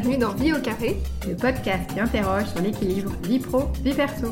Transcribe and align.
bienvenue 0.00 0.18
dans 0.18 0.34
Vie 0.34 0.52
au 0.52 0.60
carré, 0.60 0.96
le 1.24 1.36
podcast 1.36 1.88
qui 1.92 2.00
interroge 2.00 2.46
sur 2.46 2.60
l'équilibre 2.60 3.12
vie 3.22 3.38
pro, 3.38 3.70
vie 3.84 3.94
perso. 3.94 4.26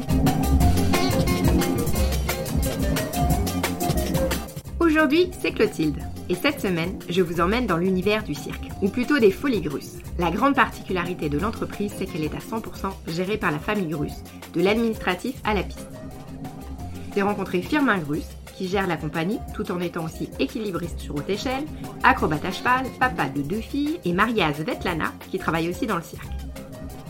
Aujourd'hui, 4.80 5.30
c'est 5.40 5.52
Clotilde. 5.52 5.98
Et 6.28 6.34
cette 6.34 6.60
semaine, 6.60 6.98
je 7.08 7.22
vous 7.22 7.40
emmène 7.40 7.68
dans 7.68 7.76
l'univers 7.76 8.24
du 8.24 8.34
cirque, 8.34 8.70
ou 8.82 8.88
plutôt 8.88 9.20
des 9.20 9.30
folies 9.30 9.60
grusses. 9.60 9.98
La 10.18 10.32
grande 10.32 10.56
particularité 10.56 11.28
de 11.28 11.38
l'entreprise, 11.38 11.92
c'est 11.96 12.06
qu'elle 12.06 12.24
est 12.24 12.34
à 12.34 12.38
100% 12.38 12.90
gérée 13.06 13.38
par 13.38 13.52
la 13.52 13.60
famille 13.60 13.86
Grusse, 13.86 14.24
de 14.54 14.62
l'administratif 14.62 15.36
à 15.44 15.54
la 15.54 15.62
piste. 15.62 15.86
J'ai 17.14 17.22
rencontré 17.22 17.62
Firmin 17.62 17.98
Grusse, 17.98 18.36
qui 18.56 18.68
gère 18.68 18.86
la 18.86 18.96
compagnie 18.96 19.38
tout 19.54 19.70
en 19.72 19.80
étant 19.80 20.04
aussi 20.04 20.30
équilibriste 20.38 21.00
sur 21.00 21.14
haute 21.16 21.30
échelle, 21.30 21.64
acrobate 22.02 22.44
à 22.44 22.52
cheval, 22.52 22.86
papa 22.98 23.28
de 23.28 23.42
deux 23.42 23.60
filles 23.60 24.00
et 24.04 24.12
Maria 24.12 24.52
Svetlana 24.52 25.12
qui 25.30 25.38
travaille 25.38 25.68
aussi 25.68 25.86
dans 25.86 25.96
le 25.96 26.02
cirque. 26.02 26.26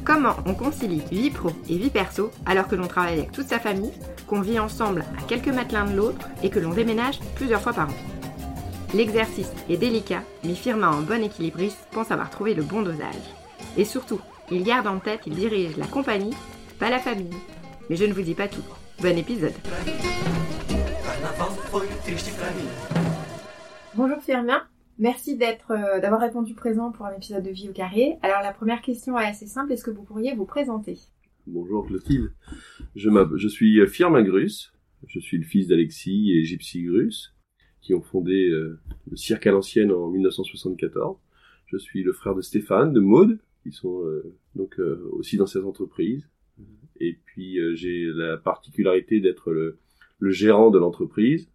Comment 0.04 0.34
on 0.46 0.54
concilie 0.54 1.02
vie 1.10 1.30
pro 1.30 1.50
et 1.68 1.76
vie 1.76 1.90
perso 1.90 2.30
alors 2.44 2.66
que 2.66 2.74
l'on 2.74 2.88
travaille 2.88 3.18
avec 3.18 3.32
toute 3.32 3.48
sa 3.48 3.60
famille, 3.60 3.92
qu'on 4.26 4.40
vit 4.40 4.58
ensemble 4.58 5.04
à 5.18 5.22
quelques 5.22 5.48
mètres 5.48 5.74
l'un 5.74 5.84
de 5.84 5.96
l'autre 5.96 6.28
et 6.42 6.50
que 6.50 6.58
l'on 6.58 6.72
déménage 6.72 7.20
plusieurs 7.36 7.60
fois 7.60 7.72
par 7.72 7.88
an? 7.88 7.94
L'exercice 8.94 9.50
est 9.70 9.76
délicat, 9.76 10.22
mais 10.44 10.54
Firmin 10.54 10.90
en 10.90 11.00
bon 11.00 11.22
équilibriste 11.22 11.86
pense 11.92 12.10
avoir 12.10 12.30
trouvé 12.30 12.54
le 12.54 12.62
bon 12.62 12.82
dosage. 12.82 13.14
Et 13.76 13.84
surtout, 13.84 14.20
il 14.50 14.64
garde 14.64 14.86
en 14.86 14.98
tête 14.98 15.22
qu'il 15.22 15.34
dirige 15.34 15.76
la 15.76 15.86
compagnie, 15.86 16.34
pas 16.78 16.90
la 16.90 16.98
famille. 16.98 17.30
Mais 17.88 17.96
je 17.96 18.04
ne 18.04 18.12
vous 18.12 18.22
dis 18.22 18.34
pas 18.34 18.48
tout. 18.48 18.62
Bon 19.00 19.16
épisode 19.16 19.54
Bonjour 23.96 24.22
Firmin, 24.22 24.62
merci 24.98 25.36
d'être, 25.36 25.72
euh, 25.72 26.00
d'avoir 26.00 26.20
répondu 26.20 26.54
présent 26.54 26.92
pour 26.92 27.06
un 27.06 27.16
épisode 27.16 27.42
de 27.42 27.50
Vie 27.50 27.68
au 27.68 27.72
carré. 27.72 28.16
Alors 28.22 28.42
la 28.42 28.52
première 28.52 28.80
question 28.80 29.18
est 29.18 29.26
assez 29.26 29.46
simple, 29.46 29.72
est-ce 29.72 29.82
que 29.82 29.90
vous 29.90 30.04
pourriez 30.04 30.36
vous 30.36 30.44
présenter? 30.44 30.98
Bonjour 31.48 31.84
Clotilde, 31.84 32.32
je, 32.94 33.48
suis 33.48 33.84
Firmin 33.88 34.22
Grus, 34.22 34.72
je 35.08 35.18
suis 35.18 35.36
le 35.36 35.42
fils 35.42 35.66
d'Alexis 35.66 36.30
et 36.32 36.44
Gypsy 36.44 36.84
Grus, 36.84 37.34
qui 37.80 37.92
ont 37.94 38.02
fondé 38.02 38.48
euh, 38.48 38.78
le 39.10 39.16
cirque 39.16 39.48
à 39.48 39.50
l'ancienne 39.50 39.90
en 39.90 40.10
1974. 40.10 41.18
Je 41.66 41.76
suis 41.76 42.04
le 42.04 42.12
frère 42.12 42.36
de 42.36 42.42
Stéphane, 42.42 42.92
de 42.92 43.00
Maude, 43.00 43.40
qui 43.64 43.72
sont 43.72 44.04
euh, 44.04 44.32
donc 44.54 44.78
aussi 45.10 45.38
dans 45.38 45.46
cette 45.46 45.64
entreprise. 45.64 46.28
Et 47.00 47.18
puis 47.24 47.58
j'ai 47.74 48.04
la 48.14 48.36
particularité 48.36 49.18
d'être 49.18 49.50
le, 49.50 49.80
le 50.22 50.30
gérant 50.30 50.70
de 50.70 50.78
l'entreprise. 50.78 51.48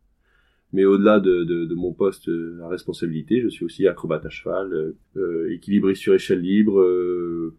Mais 0.74 0.84
au-delà 0.84 1.22
de, 1.22 1.46
de, 1.46 1.74
mon 1.74 1.94
poste 1.94 2.30
à 2.62 2.68
responsabilité, 2.68 3.40
je 3.42 3.48
suis 3.48 3.64
aussi 3.64 3.88
acrobate 3.88 4.26
à 4.26 4.30
cheval, 4.30 4.74
euh, 4.74 4.98
euh 5.16 5.54
équilibriste 5.54 6.02
sur 6.02 6.14
échelle 6.14 6.42
libre, 6.42 6.82
euh, 6.82 7.56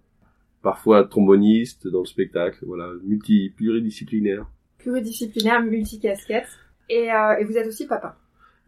parfois 0.62 1.05
tromboniste 1.05 1.89
dans 1.89 2.01
le 2.01 2.06
spectacle, 2.06 2.59
voilà, 2.67 2.92
multi 3.03 3.48
pluridisciplinaire. 3.56 4.47
Pluridisciplinaire, 4.77 5.62
multicasquette. 5.62 6.48
Et, 6.91 7.11
euh, 7.11 7.39
et 7.41 7.45
vous 7.45 7.56
êtes 7.56 7.67
aussi 7.67 7.86
papa. 7.86 8.19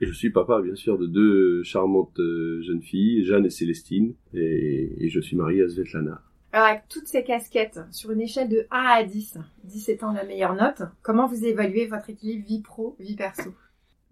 Et 0.00 0.06
je 0.06 0.12
suis 0.12 0.30
papa, 0.30 0.62
bien 0.62 0.74
sûr, 0.74 0.96
de 0.96 1.06
deux 1.06 1.62
charmantes 1.62 2.18
jeunes 2.62 2.82
filles, 2.82 3.24
Jeanne 3.26 3.44
et 3.44 3.50
Célestine, 3.50 4.14
et, 4.32 5.04
et 5.04 5.10
je 5.10 5.20
suis 5.20 5.36
marié 5.36 5.62
à 5.62 5.68
Svetlana. 5.68 6.22
Alors 6.52 6.66
avec 6.66 6.88
toutes 6.88 7.06
ces 7.06 7.22
casquettes, 7.22 7.80
sur 7.92 8.10
une 8.10 8.20
échelle 8.20 8.48
de 8.48 8.66
1 8.70 8.76
à 8.76 9.04
10, 9.04 9.38
10 9.64 9.88
étant 9.88 10.12
la 10.12 10.24
meilleure 10.24 10.54
note, 10.54 10.82
comment 11.02 11.28
vous 11.28 11.44
évaluez 11.44 11.86
votre 11.86 12.10
équilibre 12.10 12.46
vie 12.46 12.60
pro, 12.60 12.96
vie 12.98 13.14
perso? 13.14 13.54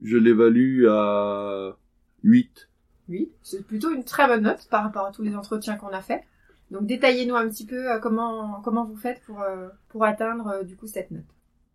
Je 0.03 0.17
l'évalue 0.17 0.87
à 0.89 1.77
8. 2.23 2.69
8 3.09 3.33
C'est 3.43 3.67
plutôt 3.67 3.93
une 3.93 4.05
très 4.05 4.29
bonne 4.29 4.43
note 4.43 4.69
par 4.71 4.85
rapport 4.85 5.07
à 5.07 5.13
tous 5.13 5.23
les 5.23 5.35
entretiens 5.35 5.77
qu'on 5.77 5.89
a 5.89 6.01
fait. 6.01 6.23
Donc 6.71 6.87
détaillez-nous 6.87 7.35
un 7.35 7.49
petit 7.49 7.67
peu 7.67 7.91
euh, 7.91 7.99
comment 7.99 8.61
comment 8.63 8.85
vous 8.85 8.97
faites 8.97 9.23
pour 9.23 9.41
euh, 9.41 9.69
pour 9.89 10.05
atteindre 10.05 10.49
euh, 10.49 10.63
du 10.63 10.77
coup 10.77 10.87
cette 10.87 11.11
note. 11.11 11.25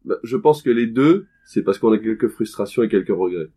Bah, 0.06 0.16
je 0.24 0.38
pense 0.38 0.62
que 0.62 0.70
les 0.70 0.86
deux, 0.86 1.28
c'est 1.46 1.64
parce 1.64 1.80
qu'on 1.80 1.92
a 1.92 1.98
quelques 1.98 2.30
frustrations 2.30 2.84
et 2.84 2.90
quelques 2.90 3.10
regrets. 3.10 3.50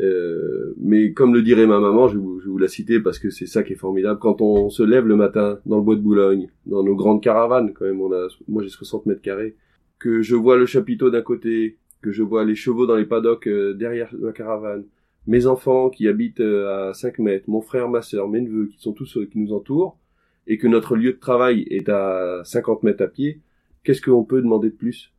Euh, 0.00 0.74
mais 0.78 1.12
comme 1.12 1.34
le 1.34 1.42
dirait 1.42 1.66
ma 1.66 1.78
maman, 1.78 2.08
je 2.08 2.18
vous, 2.18 2.40
je 2.40 2.48
la 2.58 2.68
citer 2.68 3.00
parce 3.00 3.18
que 3.18 3.30
c'est 3.30 3.46
ça 3.46 3.62
qui 3.62 3.74
est 3.74 3.76
formidable. 3.76 4.18
Quand 4.18 4.40
on 4.40 4.70
se 4.70 4.82
lève 4.82 5.06
le 5.06 5.16
matin 5.16 5.58
dans 5.66 5.76
le 5.76 5.82
bois 5.82 5.96
de 5.96 6.00
Boulogne, 6.00 6.48
dans 6.66 6.82
nos 6.82 6.94
grandes 6.94 7.22
caravanes, 7.22 7.72
quand 7.72 7.84
même, 7.84 7.96
moi 7.96 8.62
j'ai 8.62 8.68
60 8.68 9.06
mètres 9.06 9.22
carrés, 9.22 9.56
que 9.98 10.22
je 10.22 10.34
vois 10.34 10.56
le 10.56 10.66
chapiteau 10.66 11.10
d'un 11.10 11.22
côté, 11.22 11.78
que 12.00 12.10
je 12.10 12.22
vois 12.22 12.44
les 12.44 12.54
chevaux 12.54 12.86
dans 12.86 12.96
les 12.96 13.04
paddocks 13.04 13.46
euh, 13.46 13.74
derrière 13.74 14.12
ma 14.18 14.32
caravane, 14.32 14.84
mes 15.26 15.46
enfants 15.46 15.90
qui 15.90 16.08
habitent 16.08 16.40
euh, 16.40 16.90
à 16.90 16.94
5 16.94 17.18
mètres, 17.20 17.48
mon 17.48 17.60
frère, 17.60 17.88
ma 17.88 18.02
sœur, 18.02 18.28
mes 18.28 18.40
neveux 18.40 18.66
qui 18.66 18.80
sont 18.80 18.92
tous 18.92 19.18
qui 19.30 19.38
nous 19.38 19.52
entourent, 19.52 19.98
et 20.46 20.58
que 20.58 20.66
notre 20.66 20.96
lieu 20.96 21.12
de 21.12 21.18
travail 21.18 21.66
est 21.70 21.88
à 21.88 22.42
50 22.44 22.82
mètres 22.82 23.04
à 23.04 23.06
pied, 23.06 23.40
qu'est-ce 23.84 24.02
qu'on 24.02 24.24
peut 24.24 24.42
demander 24.42 24.70
de 24.70 24.74
plus? 24.74 25.12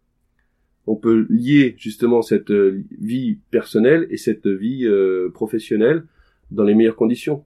On 0.86 0.96
peut 0.96 1.26
lier 1.30 1.76
justement 1.78 2.22
cette 2.22 2.52
euh, 2.52 2.84
vie 3.00 3.40
personnelle 3.52 4.08
et 4.10 4.18
cette 4.18 4.48
vie 4.48 4.86
euh, 4.86 5.30
professionnelle 5.34 6.06
dans 6.52 6.64
les 6.64 6.76
meilleures 6.76 6.96
conditions. 6.96 7.46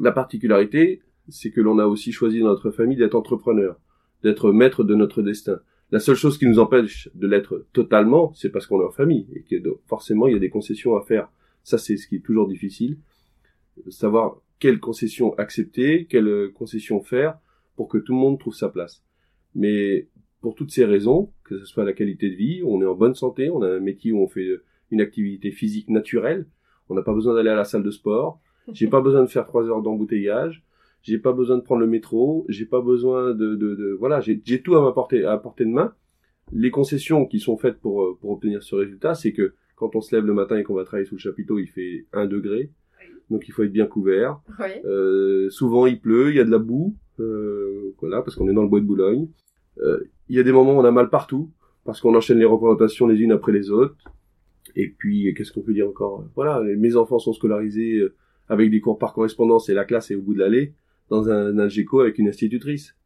La 0.00 0.12
particularité, 0.12 1.02
c'est 1.28 1.50
que 1.50 1.60
l'on 1.60 1.78
a 1.78 1.86
aussi 1.86 2.12
choisi 2.12 2.40
dans 2.40 2.46
notre 2.46 2.70
famille 2.70 2.96
d'être 2.96 3.14
entrepreneur, 3.14 3.78
d'être 4.22 4.52
maître 4.52 4.84
de 4.84 4.94
notre 4.94 5.22
destin. 5.22 5.60
La 5.90 6.00
seule 6.00 6.16
chose 6.16 6.38
qui 6.38 6.46
nous 6.46 6.58
empêche 6.58 7.10
de 7.14 7.26
l'être 7.26 7.66
totalement, 7.74 8.32
c'est 8.34 8.48
parce 8.48 8.66
qu'on 8.66 8.80
est 8.80 8.86
en 8.86 8.90
famille 8.90 9.26
et 9.34 9.42
que 9.42 9.56
forcément 9.86 10.26
il 10.26 10.32
y 10.32 10.36
a 10.36 10.40
des 10.40 10.50
concessions 10.50 10.96
à 10.96 11.02
faire. 11.02 11.30
Ça, 11.64 11.76
c'est 11.76 11.96
ce 11.96 12.08
qui 12.08 12.16
est 12.16 12.24
toujours 12.24 12.48
difficile, 12.48 12.98
savoir 13.88 14.40
quelles 14.58 14.80
concessions 14.80 15.34
accepter, 15.34 16.06
quelles 16.06 16.50
concessions 16.54 17.02
faire 17.02 17.38
pour 17.76 17.88
que 17.88 17.98
tout 17.98 18.12
le 18.12 18.18
monde 18.18 18.40
trouve 18.40 18.54
sa 18.54 18.70
place. 18.70 19.04
Mais 19.54 20.08
pour 20.42 20.54
toutes 20.54 20.72
ces 20.72 20.84
raisons, 20.84 21.30
que 21.44 21.58
ce 21.58 21.64
soit 21.64 21.84
la 21.84 21.92
qualité 21.94 22.28
de 22.28 22.34
vie, 22.34 22.62
on 22.66 22.82
est 22.82 22.84
en 22.84 22.94
bonne 22.94 23.14
santé, 23.14 23.48
on 23.48 23.62
a 23.62 23.68
un 23.68 23.80
métier 23.80 24.12
où 24.12 24.18
on 24.18 24.28
fait 24.28 24.50
une 24.90 25.00
activité 25.00 25.52
physique 25.52 25.88
naturelle, 25.88 26.46
on 26.88 26.94
n'a 26.94 27.02
pas 27.02 27.14
besoin 27.14 27.34
d'aller 27.34 27.48
à 27.50 27.54
la 27.54 27.64
salle 27.64 27.84
de 27.84 27.90
sport, 27.90 28.40
j'ai 28.72 28.88
pas 28.88 29.00
besoin 29.00 29.22
de 29.22 29.28
faire 29.28 29.46
trois 29.46 29.64
heures 29.68 29.82
d'embouteillage, 29.82 30.64
j'ai 31.02 31.18
pas 31.18 31.32
besoin 31.32 31.56
de 31.56 31.62
prendre 31.62 31.80
le 31.80 31.86
métro, 31.86 32.44
j'ai 32.48 32.66
pas 32.66 32.80
besoin 32.80 33.34
de, 33.34 33.54
de, 33.54 33.74
de 33.74 33.96
voilà, 33.98 34.20
j'ai 34.20 34.40
tout 34.62 34.76
à 34.76 34.82
ma 34.82 34.92
portée, 34.92 35.24
à 35.24 35.36
portée 35.38 35.64
de 35.64 35.70
main. 35.70 35.94
Les 36.52 36.70
concessions 36.70 37.24
qui 37.24 37.40
sont 37.40 37.56
faites 37.56 37.78
pour, 37.78 38.18
pour 38.18 38.30
obtenir 38.30 38.62
ce 38.62 38.74
résultat, 38.74 39.14
c'est 39.14 39.32
que 39.32 39.54
quand 39.76 39.96
on 39.96 40.00
se 40.00 40.14
lève 40.14 40.26
le 40.26 40.34
matin 40.34 40.58
et 40.58 40.64
qu'on 40.64 40.74
va 40.74 40.84
travailler 40.84 41.06
sous 41.06 41.14
le 41.14 41.20
chapiteau, 41.20 41.58
il 41.58 41.68
fait 41.68 42.06
un 42.12 42.26
degré, 42.26 42.70
donc 43.30 43.48
il 43.48 43.52
faut 43.52 43.62
être 43.62 43.72
bien 43.72 43.86
couvert. 43.86 44.40
Euh, 44.84 45.48
souvent 45.50 45.86
il 45.86 46.00
pleut, 46.00 46.30
il 46.30 46.36
y 46.36 46.40
a 46.40 46.44
de 46.44 46.50
la 46.50 46.58
boue, 46.58 46.94
euh, 47.20 47.94
voilà, 48.00 48.22
parce 48.22 48.36
qu'on 48.36 48.48
est 48.48 48.54
dans 48.54 48.62
le 48.62 48.68
bois 48.68 48.80
de 48.80 48.86
Boulogne. 48.86 49.28
Euh, 49.78 50.04
il 50.32 50.36
y 50.36 50.40
a 50.40 50.44
des 50.44 50.52
moments 50.52 50.72
où 50.72 50.80
on 50.80 50.84
a 50.86 50.90
mal 50.90 51.10
partout, 51.10 51.50
parce 51.84 52.00
qu'on 52.00 52.14
enchaîne 52.14 52.38
les 52.38 52.46
représentations 52.46 53.06
les 53.06 53.20
unes 53.20 53.32
après 53.32 53.52
les 53.52 53.70
autres. 53.70 53.94
Et 54.74 54.88
puis, 54.88 55.34
qu'est-ce 55.34 55.52
qu'on 55.52 55.60
peut 55.60 55.74
dire 55.74 55.86
encore? 55.86 56.24
Voilà, 56.34 56.58
mes 56.62 56.96
enfants 56.96 57.18
sont 57.18 57.34
scolarisés 57.34 57.96
euh, 57.96 58.14
avec 58.48 58.70
des 58.70 58.80
cours 58.80 58.98
par 58.98 59.12
correspondance 59.12 59.68
et 59.68 59.74
la 59.74 59.84
classe 59.84 60.10
est 60.10 60.14
au 60.14 60.22
bout 60.22 60.32
de 60.32 60.38
l'allée, 60.38 60.72
dans 61.10 61.28
un 61.28 61.58
Algeco 61.58 62.00
avec 62.00 62.16
une 62.16 62.28
institutrice. 62.28 62.96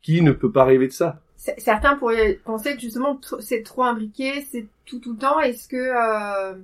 Qui, 0.00 0.20
ne 0.20 0.32
peut 0.32 0.52
pas 0.52 0.64
rêver 0.64 0.86
de 0.86 0.92
ça 0.92 1.20
Certains 1.36 1.96
pourraient 1.96 2.38
penser 2.44 2.74
que 2.74 2.80
justement 2.80 3.18
c'est 3.40 3.62
trop 3.62 3.84
imbriqué, 3.84 4.42
c'est 4.50 4.66
tout 4.84 4.98
tout 4.98 5.12
le 5.12 5.18
temps. 5.18 5.40
Est-ce 5.40 5.66
que 5.66 5.76
il 5.76 6.54
euh, 6.56 6.60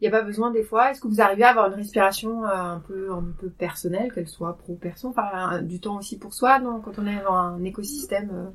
n'y 0.00 0.08
a 0.08 0.10
pas 0.10 0.22
besoin 0.22 0.50
des 0.50 0.62
fois? 0.62 0.90
Est-ce 0.90 1.02
que 1.02 1.08
vous 1.08 1.20
arrivez 1.20 1.42
à 1.42 1.50
avoir 1.50 1.68
une 1.68 1.74
respiration 1.74 2.46
euh, 2.46 2.48
un 2.48 2.80
peu 2.80 3.12
un 3.12 3.24
peu 3.38 3.50
personnelle, 3.50 4.10
qu'elle 4.12 4.26
soit 4.28 4.56
pro 4.56 4.74
perso, 4.74 5.14
du 5.62 5.80
temps 5.80 5.98
aussi 5.98 6.18
pour 6.18 6.32
soi, 6.32 6.60
quand 6.60 6.98
on 6.98 7.06
est 7.06 7.22
dans 7.22 7.34
un 7.34 7.62
écosystème 7.64 8.52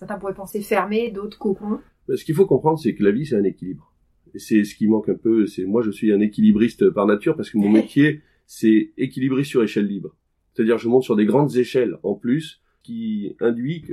Certains 0.00 0.18
pourraient 0.18 0.32
penser 0.32 0.62
fermé, 0.62 1.10
d'autres 1.10 1.38
cocon. 1.38 1.78
Ce 2.08 2.24
qu'il 2.24 2.34
faut 2.34 2.46
comprendre, 2.46 2.78
c'est 2.78 2.94
que 2.94 3.04
la 3.04 3.10
vie, 3.10 3.26
c'est 3.26 3.36
un 3.36 3.44
équilibre. 3.44 3.92
Et 4.32 4.38
c'est 4.38 4.64
ce 4.64 4.74
qui 4.74 4.88
manque 4.88 5.10
un 5.10 5.14
peu. 5.14 5.46
C'est 5.46 5.66
moi, 5.66 5.82
je 5.82 5.90
suis 5.90 6.10
un 6.10 6.20
équilibriste 6.20 6.88
par 6.88 7.06
nature 7.06 7.36
parce 7.36 7.50
que 7.50 7.58
mon 7.58 7.68
métier, 7.80 8.22
c'est 8.46 8.92
équilibrer 8.96 9.44
sur 9.44 9.62
échelle 9.62 9.86
libre. 9.86 10.16
C'est-à-dire, 10.54 10.78
je 10.78 10.88
monte 10.88 11.02
sur 11.02 11.16
des 11.16 11.26
grandes 11.26 11.54
échelles 11.54 11.98
en 12.02 12.14
plus, 12.14 12.62
qui 12.82 13.36
induit 13.40 13.82
que, 13.82 13.92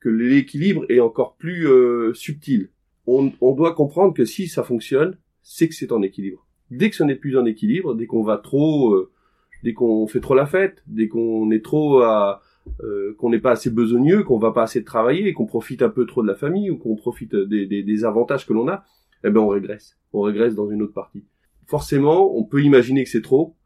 que 0.00 0.08
l'équilibre 0.08 0.86
est 0.88 1.00
encore 1.00 1.36
plus 1.36 1.68
euh, 1.68 2.14
subtil. 2.14 2.70
On, 3.06 3.30
on 3.42 3.52
doit 3.52 3.74
comprendre 3.74 4.14
que 4.14 4.24
si 4.24 4.48
ça 4.48 4.62
fonctionne, 4.62 5.18
c'est 5.42 5.68
que 5.68 5.74
c'est 5.74 5.92
en 5.92 6.00
équilibre. 6.00 6.46
Dès 6.70 6.88
que 6.88 6.96
ce 6.96 7.04
n'est 7.04 7.14
plus 7.14 7.36
en 7.36 7.44
équilibre, 7.44 7.94
dès 7.94 8.06
qu'on 8.06 8.22
va 8.22 8.38
trop, 8.38 8.94
euh, 8.94 9.12
dès 9.62 9.74
qu'on 9.74 10.06
fait 10.06 10.20
trop 10.20 10.34
la 10.34 10.46
fête, 10.46 10.82
dès 10.86 11.08
qu'on 11.08 11.50
est 11.50 11.62
trop 11.62 12.00
à, 12.00 12.40
euh, 12.82 13.14
qu'on 13.18 13.30
n'est 13.30 13.40
pas 13.40 13.52
assez 13.52 13.70
besogneux, 13.70 14.22
qu'on 14.22 14.38
va 14.38 14.52
pas 14.52 14.64
assez 14.64 14.84
travailler, 14.84 15.32
qu'on 15.32 15.46
profite 15.46 15.82
un 15.82 15.88
peu 15.88 16.06
trop 16.06 16.22
de 16.22 16.26
la 16.26 16.34
famille 16.34 16.70
ou 16.70 16.76
qu'on 16.76 16.96
profite 16.96 17.34
des, 17.34 17.66
des, 17.66 17.82
des, 17.82 18.04
avantages 18.04 18.46
que 18.46 18.52
l'on 18.52 18.68
a, 18.68 18.84
eh 19.24 19.30
ben 19.30 19.40
on 19.40 19.48
régresse. 19.48 19.96
On 20.12 20.20
régresse 20.20 20.54
dans 20.54 20.68
une 20.70 20.82
autre 20.82 20.92
partie. 20.92 21.24
Forcément, 21.66 22.36
on 22.36 22.44
peut 22.44 22.62
imaginer 22.62 23.04
que 23.04 23.10
c'est 23.10 23.22
trop, 23.22 23.56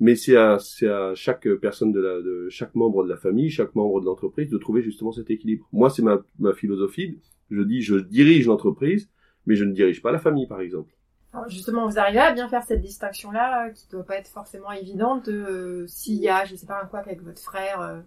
mais 0.00 0.14
c'est 0.14 0.36
à, 0.36 0.58
à 0.82 1.14
chaque 1.14 1.48
personne 1.56 1.92
de, 1.92 2.00
la, 2.00 2.20
de 2.20 2.48
chaque 2.50 2.74
membre 2.74 3.04
de 3.04 3.08
la 3.08 3.16
famille, 3.16 3.50
chaque 3.50 3.74
membre 3.74 4.00
de 4.00 4.06
l'entreprise 4.06 4.50
de 4.50 4.58
trouver 4.58 4.82
justement 4.82 5.12
cet 5.12 5.30
équilibre. 5.30 5.66
Moi, 5.72 5.90
c'est 5.90 6.02
ma, 6.02 6.22
ma 6.38 6.52
philosophie. 6.52 7.18
Je 7.50 7.62
dis, 7.62 7.80
je 7.80 7.96
dirige 7.96 8.46
l'entreprise, 8.46 9.10
mais 9.46 9.56
je 9.56 9.64
ne 9.64 9.72
dirige 9.72 10.02
pas 10.02 10.12
la 10.12 10.18
famille, 10.18 10.46
par 10.46 10.60
exemple. 10.60 10.92
Alors 11.34 11.48
justement, 11.50 11.86
vous 11.86 11.98
arrivez 11.98 12.20
à 12.20 12.32
bien 12.32 12.48
faire 12.48 12.62
cette 12.62 12.80
distinction-là, 12.80 13.66
euh, 13.66 13.70
qui 13.72 13.86
doit 13.90 14.02
pas 14.02 14.16
être 14.16 14.28
forcément 14.28 14.72
évidente, 14.72 15.26
de 15.28 15.32
euh, 15.34 15.86
s'il 15.86 16.14
y 16.22 16.28
a, 16.28 16.44
je 16.46 16.56
sais 16.56 16.66
pas, 16.66 16.80
un 16.82 16.86
quoi 16.86 17.00
avec 17.00 17.22
votre 17.22 17.40
frère. 17.42 17.80
euh, 17.82 18.00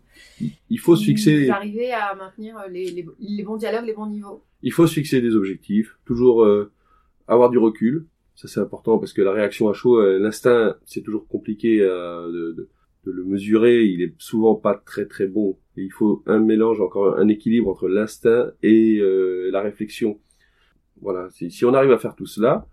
Il 0.71 0.79
faut 0.79 0.95
se 0.95 1.05
fixer, 1.05 1.45
Vous 1.45 1.51
arrivez 1.51 1.91
à 1.93 2.15
maintenir 2.15 2.57
euh, 2.57 2.67
les, 2.67 2.89
les, 2.91 3.05
les 3.19 3.43
bons 3.43 3.57
dialogues, 3.57 3.85
les 3.85 3.93
bons 3.93 4.07
niveaux. 4.07 4.43
il 4.63 4.73
faut 4.73 4.87
se 4.87 4.95
fixer 4.95 5.21
des 5.21 5.35
objectifs, 5.35 5.97
toujours 6.05 6.43
euh, 6.43 6.71
avoir 7.27 7.49
du 7.51 7.59
recul. 7.59 8.07
Ça 8.35 8.47
c'est 8.47 8.59
important 8.59 8.97
parce 8.97 9.13
que 9.13 9.21
la 9.21 9.33
réaction 9.33 9.69
à 9.69 9.73
chaud, 9.73 10.01
l'instinct, 10.17 10.75
c'est 10.85 11.01
toujours 11.03 11.27
compliqué 11.27 11.77
de, 11.79 12.53
de- 12.57 12.69
de 13.05 13.11
le 13.11 13.23
mesurer. 13.23 13.83
Il 13.85 14.01
est 14.01 14.13
souvent 14.17 14.55
pas 14.55 14.73
très 14.83 15.05
très 15.05 15.27
bon. 15.27 15.59
Et 15.77 15.83
il 15.83 15.91
faut 15.91 16.23
un 16.25 16.39
mélange, 16.39 16.81
encore 16.81 17.17
un 17.19 17.27
équilibre 17.27 17.69
entre 17.69 17.87
l'instinct 17.87 18.47
et 18.63 18.99
la 19.51 19.61
réflexion. 19.61 20.19
Voilà. 21.01 21.29
Si, 21.31 21.51
si 21.51 21.65
on 21.65 21.73
arrive 21.75 21.91
à 21.91 21.99
faire 21.99 22.15
tout 22.15 22.25
cela, 22.25 22.67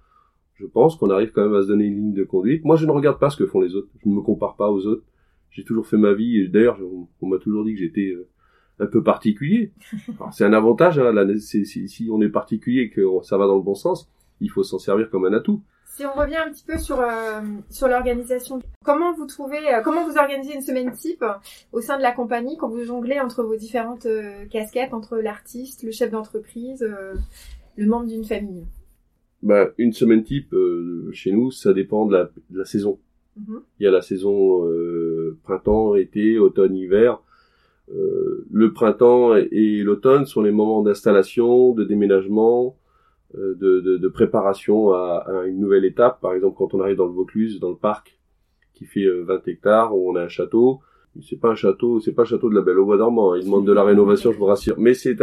je 0.58 0.66
pense 0.66 0.96
qu'on 0.96 1.10
arrive 1.10 1.30
quand 1.32 1.42
même 1.42 1.54
à 1.54 1.62
se 1.62 1.68
donner 1.68 1.84
une 1.86 1.96
ligne 1.96 2.12
de 2.14 2.24
conduite. 2.24 2.64
Moi, 2.64 2.74
je 2.76 2.84
ne 2.84 2.90
regarde 2.90 3.18
pas 3.20 3.30
ce 3.30 3.36
que 3.36 3.46
font 3.46 3.60
les 3.60 3.74
autres. 3.76 3.88
Je 4.02 4.08
ne 4.08 4.14
me 4.14 4.20
compare 4.22 4.56
pas 4.56 4.70
aux 4.70 4.86
autres. 4.86 5.04
J'ai 5.50 5.62
toujours 5.64 5.86
fait 5.86 5.96
ma 5.96 6.12
vie. 6.14 6.40
Et 6.40 6.48
D'ailleurs, 6.48 6.78
on 7.22 7.26
m'a 7.28 7.38
toujours 7.38 7.64
dit 7.64 7.74
que 7.74 7.78
j'étais 7.80 8.10
euh, 8.12 8.26
un 8.80 8.86
peu 8.86 9.02
particulier. 9.02 9.72
Alors, 10.18 10.32
C'est 10.32 10.44
un 10.44 10.52
avantage. 10.52 10.98
Hein, 10.98 11.12
là, 11.12 11.24
c'est- 11.38 11.64
si, 11.64 11.88
si 11.88 12.08
on 12.12 12.20
est 12.20 12.28
particulier 12.28 12.82
et 12.82 12.90
que 12.90 13.02
ça 13.22 13.38
va 13.38 13.46
dans 13.46 13.54
le 13.56 13.62
bon 13.62 13.74
sens, 13.76 14.10
il 14.40 14.50
faut 14.50 14.62
s'en 14.64 14.78
servir 14.78 15.10
comme 15.10 15.24
un 15.26 15.32
atout. 15.32 15.62
Si 15.86 16.04
on 16.04 16.12
revient 16.12 16.36
un 16.36 16.50
petit 16.50 16.64
peu 16.64 16.76
sur 16.78 17.00
euh, 17.00 17.40
sur 17.70 17.88
l'organisation, 17.88 18.60
comment 18.84 19.14
vous 19.14 19.26
trouvez, 19.26 19.58
euh, 19.74 19.80
comment 19.82 20.06
vous 20.08 20.16
organisez 20.16 20.54
une 20.54 20.60
semaine 20.60 20.92
type 20.92 21.24
au 21.72 21.80
sein 21.80 21.96
de 21.98 22.02
la 22.02 22.12
compagnie 22.12 22.56
quand 22.56 22.68
vous 22.68 22.84
jonglez 22.84 23.18
entre 23.18 23.42
vos 23.42 23.56
différentes 23.56 24.06
casquettes, 24.50 24.92
entre 24.94 25.16
l'artiste, 25.18 25.82
le 25.82 25.90
chef 25.90 26.10
d'entreprise, 26.10 26.86
le 27.76 27.86
membre 27.86 28.06
d'une 28.06 28.24
famille? 28.24 28.64
Ben, 29.42 29.68
une 29.78 29.92
semaine 29.92 30.24
type 30.24 30.52
euh, 30.52 31.08
chez 31.12 31.30
nous, 31.32 31.50
ça 31.50 31.72
dépend 31.72 32.06
de 32.06 32.12
la, 32.12 32.24
de 32.50 32.58
la 32.58 32.64
saison. 32.64 32.98
Mhm. 33.36 33.60
Il 33.78 33.84
y 33.84 33.86
a 33.86 33.90
la 33.90 34.02
saison 34.02 34.66
euh, 34.68 35.36
printemps, 35.44 35.94
été, 35.94 36.38
automne, 36.38 36.74
hiver. 36.74 37.22
Euh, 37.94 38.44
le 38.50 38.72
printemps 38.72 39.36
et, 39.36 39.48
et 39.52 39.82
l'automne 39.82 40.26
sont 40.26 40.42
les 40.42 40.50
moments 40.50 40.82
d'installation, 40.82 41.72
de 41.72 41.84
déménagement, 41.84 42.76
euh, 43.36 43.54
de, 43.54 43.80
de, 43.80 43.96
de 43.96 44.08
préparation 44.08 44.92
à, 44.92 45.24
à 45.26 45.46
une 45.46 45.60
nouvelle 45.60 45.84
étape. 45.84 46.20
Par 46.20 46.34
exemple, 46.34 46.56
quand 46.58 46.74
on 46.74 46.80
arrive 46.80 46.96
dans 46.96 47.06
le 47.06 47.12
Vaucluse, 47.12 47.60
dans 47.60 47.70
le 47.70 47.76
parc, 47.76 48.18
qui 48.74 48.84
fait 48.86 49.04
euh, 49.04 49.22
20 49.22 49.46
hectares, 49.48 49.96
où 49.96 50.10
on 50.10 50.16
a 50.16 50.22
un 50.22 50.28
château. 50.28 50.80
C'est 51.22 51.40
pas 51.40 51.50
un 51.50 51.54
château, 51.56 51.98
c'est 52.00 52.12
pas 52.12 52.22
le 52.22 52.28
château 52.28 52.48
de 52.50 52.54
la 52.54 52.60
Belle 52.60 52.78
au 52.78 52.84
Bois 52.84 52.96
dormant. 52.96 53.32
hein. 53.32 53.38
Il 53.40 53.44
demande 53.44 53.66
de 53.66 53.72
la 53.72 53.82
rénovation, 53.82 54.30
je 54.32 54.38
vous 54.38 54.44
rassure. 54.44 54.74
Mais 54.78 54.94
c'est 54.94 55.16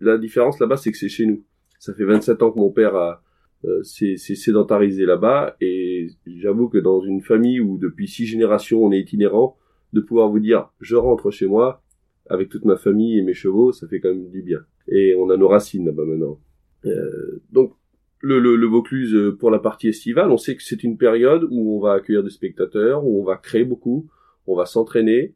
la 0.00 0.18
différence 0.18 0.58
là-bas, 0.58 0.76
c'est 0.76 0.90
que 0.90 0.98
c'est 0.98 1.08
chez 1.08 1.26
nous. 1.26 1.42
Ça 1.80 1.94
fait 1.94 2.04
27 2.04 2.42
ans 2.42 2.52
que 2.52 2.58
mon 2.58 2.70
père 2.70 2.94
a 2.94 3.22
euh, 3.64 3.82
s'est 3.82 4.16
sédentarisé 4.16 5.04
là-bas 5.04 5.56
et 5.60 6.08
j'avoue 6.26 6.68
que 6.68 6.78
dans 6.78 7.00
une 7.00 7.20
famille 7.20 7.60
où 7.60 7.78
depuis 7.78 8.06
six 8.06 8.26
générations 8.26 8.82
on 8.84 8.92
est 8.92 9.00
itinérant, 9.00 9.58
de 9.92 10.00
pouvoir 10.00 10.28
vous 10.28 10.40
dire 10.40 10.70
je 10.80 10.96
rentre 10.96 11.30
chez 11.30 11.46
moi 11.46 11.82
avec 12.28 12.48
toute 12.48 12.64
ma 12.64 12.76
famille 12.76 13.18
et 13.18 13.22
mes 13.22 13.34
chevaux, 13.34 13.72
ça 13.72 13.88
fait 13.88 13.98
quand 13.98 14.10
même 14.10 14.30
du 14.30 14.42
bien. 14.42 14.60
Et 14.88 15.14
on 15.14 15.30
a 15.30 15.36
nos 15.36 15.48
racines 15.48 15.86
là-bas 15.86 16.04
maintenant. 16.04 16.38
Euh, 16.84 17.42
donc 17.50 17.74
le, 18.20 18.38
le, 18.38 18.56
le 18.56 18.66
Vaucluse 18.66 19.14
euh, 19.14 19.36
pour 19.36 19.50
la 19.50 19.58
partie 19.58 19.88
estivale, 19.88 20.30
on 20.30 20.36
sait 20.36 20.56
que 20.56 20.62
c'est 20.62 20.84
une 20.84 20.98
période 20.98 21.46
où 21.50 21.76
on 21.76 21.80
va 21.80 21.94
accueillir 21.94 22.22
des 22.22 22.30
spectateurs, 22.30 23.06
où 23.06 23.20
on 23.20 23.24
va 23.24 23.36
créer 23.36 23.64
beaucoup, 23.64 24.06
on 24.46 24.54
va 24.54 24.66
s'entraîner, 24.66 25.34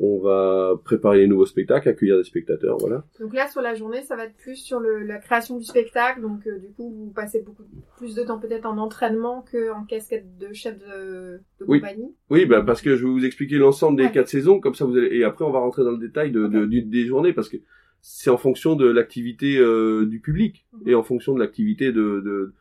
on 0.00 0.20
va 0.20 0.72
préparer 0.84 1.18
les 1.18 1.26
nouveaux 1.26 1.46
spectacles, 1.46 1.88
accueillir 1.88 2.16
des 2.16 2.24
spectateurs, 2.24 2.78
voilà. 2.78 3.04
Donc 3.20 3.34
là, 3.34 3.46
sur 3.48 3.60
la 3.60 3.74
journée, 3.74 4.02
ça 4.02 4.16
va 4.16 4.24
être 4.24 4.36
plus 4.36 4.56
sur 4.56 4.80
le, 4.80 5.00
la 5.02 5.18
création 5.18 5.58
du 5.58 5.64
spectacle. 5.64 6.20
Donc, 6.22 6.46
euh, 6.46 6.58
du 6.58 6.68
coup, 6.72 6.90
vous 6.90 7.12
passez 7.14 7.42
beaucoup 7.42 7.64
plus 7.98 8.14
de 8.14 8.22
temps 8.22 8.38
peut-être 8.38 8.64
en 8.66 8.78
entraînement 8.78 9.44
qu'en 9.52 9.84
casquette 9.84 10.38
de 10.38 10.52
chef 10.52 10.78
de, 10.78 11.40
de 11.60 11.64
Oui. 11.68 11.80
compagnie. 11.80 12.14
Oui, 12.30 12.46
ben 12.46 12.62
parce 12.64 12.80
que 12.80 12.96
je 12.96 13.04
vais 13.06 13.10
vous 13.12 13.24
expliquer 13.24 13.58
l'ensemble 13.58 13.98
des 13.98 14.04
Ouais. 14.04 14.12
quatre 14.12 14.28
saisons, 14.28 14.60
comme 14.60 14.74
ça 14.74 14.84
vous 14.86 14.96
allez 14.96 15.14
et 15.16 15.24
après 15.24 15.44
on 15.44 15.50
va 15.52 15.58
rentrer 15.60 15.84
dans 15.84 15.92
le 15.92 15.98
détail 15.98 16.32
de, 16.32 16.46
de- 16.46 16.64
des 16.66 17.04
journées 17.06 17.32
parce 17.32 17.48
que 17.48 17.58
c'est 18.00 18.30
en 18.30 18.36
fonction 18.38 18.74
de 18.74 18.86
l'activité 18.90 19.58
euh, 19.58 20.06
du 20.06 20.20
public 20.20 20.66
Mhm. 20.72 20.88
et 20.88 20.94
en 20.94 21.02
fonction 21.02 21.34
de 21.34 21.38
l'activité 21.38 21.92
de, 21.92 22.20
de, 22.24 22.52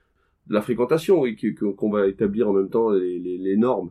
de 0.47 0.53
la 0.53 0.61
fréquentation 0.61 1.25
et 1.25 1.35
qu'on 1.77 1.89
va 1.89 2.07
établir 2.07 2.49
en 2.49 2.53
même 2.53 2.69
temps 2.69 2.91
les, 2.91 3.17
les, 3.19 3.37
les 3.37 3.57
normes. 3.57 3.89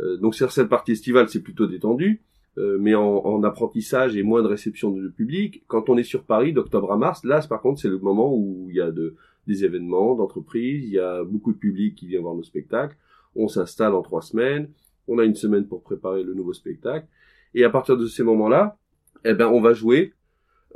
Euh, 0.00 0.16
donc 0.18 0.34
sur 0.34 0.52
cette 0.52 0.68
partie 0.68 0.92
estivale, 0.92 1.28
c'est 1.28 1.42
plutôt 1.42 1.66
détendu, 1.66 2.22
euh, 2.58 2.78
mais 2.80 2.94
en, 2.94 3.18
en 3.24 3.42
apprentissage 3.42 4.16
et 4.16 4.22
moins 4.22 4.42
de 4.42 4.48
réception 4.48 4.90
de 4.90 5.08
public. 5.08 5.62
Quand 5.66 5.88
on 5.88 5.96
est 5.96 6.04
sur 6.04 6.24
Paris 6.24 6.52
d'octobre 6.52 6.92
à 6.92 6.96
mars, 6.96 7.24
là 7.24 7.40
par 7.48 7.60
contre 7.60 7.80
c'est 7.80 7.88
le 7.88 7.98
moment 7.98 8.34
où 8.34 8.66
il 8.70 8.76
y 8.76 8.80
a 8.80 8.90
de, 8.90 9.14
des 9.46 9.64
événements 9.64 10.14
d'entreprise, 10.14 10.84
il 10.84 10.92
y 10.92 10.98
a 10.98 11.22
beaucoup 11.24 11.52
de 11.52 11.58
public 11.58 11.94
qui 11.94 12.06
vient 12.06 12.20
voir 12.20 12.34
nos 12.34 12.42
spectacles. 12.42 12.96
On 13.34 13.48
s'installe 13.48 13.94
en 13.94 14.02
trois 14.02 14.22
semaines, 14.22 14.70
on 15.08 15.18
a 15.18 15.24
une 15.24 15.34
semaine 15.34 15.66
pour 15.66 15.82
préparer 15.82 16.22
le 16.22 16.34
nouveau 16.34 16.52
spectacle, 16.52 17.06
et 17.54 17.64
à 17.64 17.70
partir 17.70 17.96
de 17.96 18.06
ces 18.06 18.22
moments-là, 18.22 18.78
eh 19.24 19.34
ben 19.34 19.48
on 19.48 19.60
va 19.60 19.72
jouer 19.72 20.12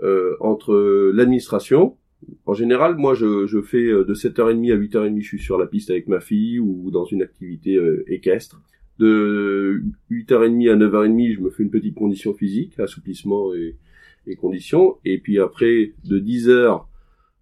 euh, 0.02 0.36
entre 0.40 0.74
l'administration. 1.14 1.96
En 2.46 2.54
général, 2.54 2.96
moi, 2.96 3.14
je, 3.14 3.46
je 3.46 3.60
fais 3.60 3.84
euh, 3.84 4.04
de 4.04 4.14
7h30 4.14 4.72
à 4.72 4.76
8h30, 4.76 5.20
je 5.20 5.26
suis 5.26 5.38
sur 5.38 5.58
la 5.58 5.66
piste 5.66 5.90
avec 5.90 6.08
ma 6.08 6.20
fille 6.20 6.58
ou 6.58 6.90
dans 6.90 7.04
une 7.04 7.22
activité 7.22 7.76
euh, 7.76 8.04
équestre. 8.06 8.60
De 9.00 9.82
8h30 10.10 10.70
à 10.70 10.76
9h30, 10.76 11.34
je 11.36 11.40
me 11.40 11.50
fais 11.50 11.62
une 11.62 11.70
petite 11.70 11.94
condition 11.94 12.34
physique, 12.34 12.78
assouplissement 12.78 13.54
et, 13.54 13.76
et 14.26 14.36
conditions. 14.36 14.96
Et 15.06 15.18
puis 15.18 15.38
après, 15.38 15.94
de 16.04 16.18
10h, 16.20 16.84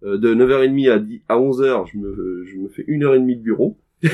euh, 0.03 0.17
de 0.17 0.33
9h30 0.33 0.89
à, 0.89 0.99
10 0.99 1.21
à 1.27 1.37
11h, 1.37 1.91
je 1.91 1.97
me, 1.97 2.43
je 2.45 2.57
me 2.57 2.69
fais 2.69 2.85
une 2.87 3.03
heure 3.03 3.13
et 3.15 3.19
demie 3.19 3.35
de 3.35 3.41
bureau. 3.41 3.77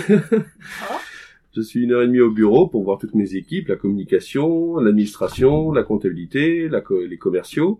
Je 1.55 1.61
suis 1.61 1.81
une 1.83 1.93
heure 1.93 2.01
et 2.01 2.07
demie 2.07 2.19
au 2.19 2.31
bureau 2.31 2.67
pour 2.67 2.83
voir 2.83 2.97
toutes 2.97 3.15
mes 3.15 3.35
équipes, 3.35 3.69
la 3.69 3.77
communication, 3.77 4.75
l'administration, 4.77 5.71
la 5.71 5.83
comptabilité, 5.83 6.67
la 6.67 6.81
co- 6.81 7.05
les 7.05 7.17
commerciaux. 7.17 7.79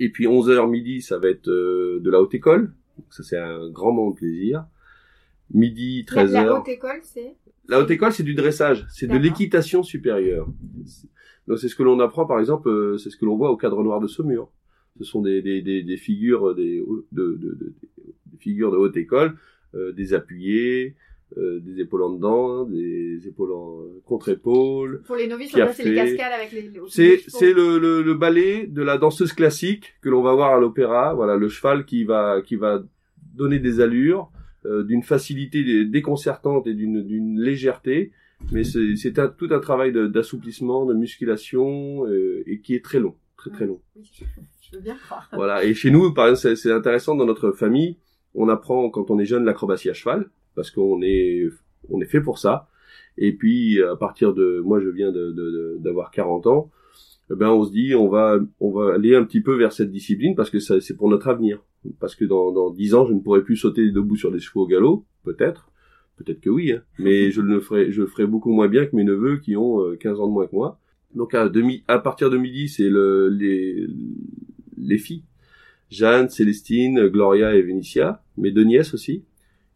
Et 0.00 0.08
puis 0.08 0.24
11h 0.26 0.68
midi, 0.68 1.02
ça 1.02 1.18
va 1.20 1.28
être 1.28 1.48
euh, 1.48 2.00
de 2.02 2.10
la 2.10 2.20
haute 2.20 2.34
école. 2.34 2.72
Donc 2.98 3.06
ça 3.10 3.22
c'est 3.22 3.38
un 3.38 3.68
grand 3.70 3.92
moment 3.92 4.10
de 4.10 4.16
plaisir. 4.16 4.64
Midi, 5.54 6.04
La, 6.14 6.24
13h. 6.26 6.32
la 6.32 6.58
haute 6.60 6.68
école, 6.68 7.00
c'est 7.02 7.36
La 7.68 7.80
haute 7.80 7.90
école, 7.90 8.12
c'est 8.12 8.22
du 8.22 8.34
dressage, 8.34 8.86
c'est 8.90 9.06
de 9.06 9.16
l'équitation 9.18 9.82
supérieure. 9.82 10.48
Donc 11.48 11.58
c'est 11.58 11.68
ce 11.68 11.74
que 11.74 11.82
l'on 11.82 11.98
apprend, 12.00 12.26
par 12.26 12.38
exemple, 12.40 12.68
euh, 12.68 12.98
c'est 12.98 13.10
ce 13.10 13.16
que 13.16 13.24
l'on 13.24 13.36
voit 13.36 13.50
au 13.50 13.56
cadre 13.56 13.82
noir 13.82 14.00
de 14.00 14.06
Saumur. 14.06 14.50
Ce 14.98 15.04
sont 15.04 15.22
des, 15.22 15.42
des, 15.42 15.62
des, 15.62 15.82
des 15.82 15.96
figures 15.96 16.54
des, 16.54 16.84
de, 17.12 17.38
de, 17.40 17.72
figures 18.38 18.70
de 18.70 18.76
haute 18.76 18.96
école, 18.96 19.36
euh, 19.74 19.92
des 19.92 20.12
appuyés, 20.14 20.94
euh, 21.38 21.60
des 21.60 21.80
épaules 21.80 22.02
en 22.02 22.10
dedans, 22.10 22.64
des 22.64 23.26
épaules 23.26 23.52
en 23.52 23.84
contre-épaules. 24.04 25.02
pour 25.06 25.16
les 25.16 25.26
novices, 25.26 25.52
c'est 25.72 25.84
les 25.84 25.94
cascades 25.94 26.32
avec 26.32 26.52
les. 26.52 26.70
C'est 26.88 27.20
c'est 27.26 27.52
le, 27.54 27.78
le, 27.78 28.02
le 28.02 28.14
ballet 28.14 28.66
de 28.66 28.82
la 28.82 28.98
danseuse 28.98 29.32
classique 29.32 29.94
que 30.02 30.10
l'on 30.10 30.22
va 30.22 30.34
voir 30.34 30.52
à 30.54 30.60
l'opéra. 30.60 31.14
Voilà, 31.14 31.36
le 31.36 31.48
cheval 31.48 31.86
qui 31.86 32.04
va 32.04 32.42
qui 32.42 32.56
va 32.56 32.82
donner 33.34 33.58
des 33.58 33.80
allures, 33.80 34.30
euh, 34.66 34.82
d'une 34.84 35.02
facilité 35.02 35.64
dé- 35.64 35.84
déconcertante 35.84 36.66
et 36.66 36.74
d'une 36.74 37.02
d'une 37.02 37.40
légèreté. 37.40 38.12
Mais 38.50 38.64
c'est 38.64 39.12
tout 39.36 39.48
un 39.50 39.60
travail 39.60 39.92
d'assouplissement, 39.92 40.84
de 40.84 40.94
musculation 40.94 42.06
euh, 42.06 42.42
et 42.46 42.58
qui 42.60 42.74
est 42.74 42.84
très 42.84 42.98
long, 42.98 43.14
très 43.36 43.50
très 43.50 43.66
long. 43.66 43.80
Je, 44.02 44.76
veux 44.76 44.82
bien 44.82 44.96
croire. 44.96 45.28
Voilà. 45.32 45.64
Et 45.64 45.74
chez 45.74 45.90
nous, 45.90 46.12
par 46.12 46.28
exemple, 46.28 46.56
c'est- 46.56 46.72
intéressant 46.72 47.14
dans 47.14 47.26
notre 47.26 47.52
famille. 47.52 47.96
On 48.34 48.48
apprend 48.48 48.88
quand 48.90 49.10
on 49.10 49.18
est 49.18 49.26
jeune 49.26 49.44
l'acrobatie 49.44 49.90
à 49.90 49.92
cheval 49.94 50.28
parce 50.56 50.70
qu'on 50.70 51.02
est 51.02 51.48
on 51.90 52.00
est 52.00 52.06
fait 52.06 52.20
pour 52.20 52.38
ça. 52.38 52.68
Et 53.18 53.32
puis 53.32 53.82
à 53.82 53.94
partir 53.96 54.32
de 54.34 54.60
moi, 54.64 54.80
je 54.80 54.88
viens 54.88 55.12
de- 55.12 55.30
de- 55.32 55.50
de- 55.50 55.76
d'avoir 55.80 56.10
40 56.10 56.46
ans. 56.46 56.70
eh 57.30 57.34
ben 57.36 57.48
on 57.50 57.64
se 57.64 57.70
dit 57.70 57.94
on 57.94 58.08
va 58.08 58.38
on 58.60 58.70
va 58.72 58.94
aller 58.94 59.14
un 59.14 59.24
petit 59.24 59.40
peu 59.40 59.54
vers 59.56 59.72
cette 59.72 59.90
discipline 59.92 60.34
parce 60.34 60.50
que 60.50 60.58
c'est 60.58 60.96
pour 60.96 61.08
notre 61.08 61.28
avenir. 61.28 61.62
Parce 62.00 62.14
que 62.14 62.24
dans 62.24 62.52
dans 62.52 62.70
10 62.70 62.94
ans, 62.94 63.06
je 63.06 63.12
ne 63.12 63.20
pourrai 63.20 63.42
plus 63.42 63.56
sauter 63.56 63.90
debout 63.90 64.16
sur 64.16 64.30
des 64.30 64.38
chevaux 64.38 64.62
au 64.62 64.66
galop, 64.66 65.04
peut-être. 65.24 65.68
Peut-être 66.16 66.40
que 66.40 66.50
oui, 66.50 66.72
hein. 66.72 66.82
mais 66.98 67.30
je 67.30 67.40
le 67.40 67.60
ferai 67.60 67.90
je 67.90 68.02
le 68.02 68.06
ferai 68.06 68.26
beaucoup 68.26 68.52
moins 68.52 68.68
bien 68.68 68.86
que 68.86 68.94
mes 68.94 69.04
neveux 69.04 69.38
qui 69.38 69.56
ont 69.56 69.80
euh, 69.80 69.96
15 69.96 70.20
ans 70.20 70.28
de 70.28 70.32
moins 70.32 70.46
que 70.46 70.54
moi. 70.54 70.78
Donc 71.14 71.34
à 71.34 71.48
demi 71.48 71.84
à 71.88 71.98
partir 71.98 72.30
de 72.30 72.36
midi, 72.36 72.68
c'est 72.68 72.88
le 72.88 73.28
les 73.28 73.86
les 74.76 74.98
filles 74.98 75.24
Jeanne, 75.92 76.30
Célestine, 76.30 77.08
Gloria 77.08 77.54
et 77.54 77.60
Vénitia, 77.60 78.22
mes 78.38 78.50
deux 78.50 78.64
nièces 78.64 78.94
aussi, 78.94 79.26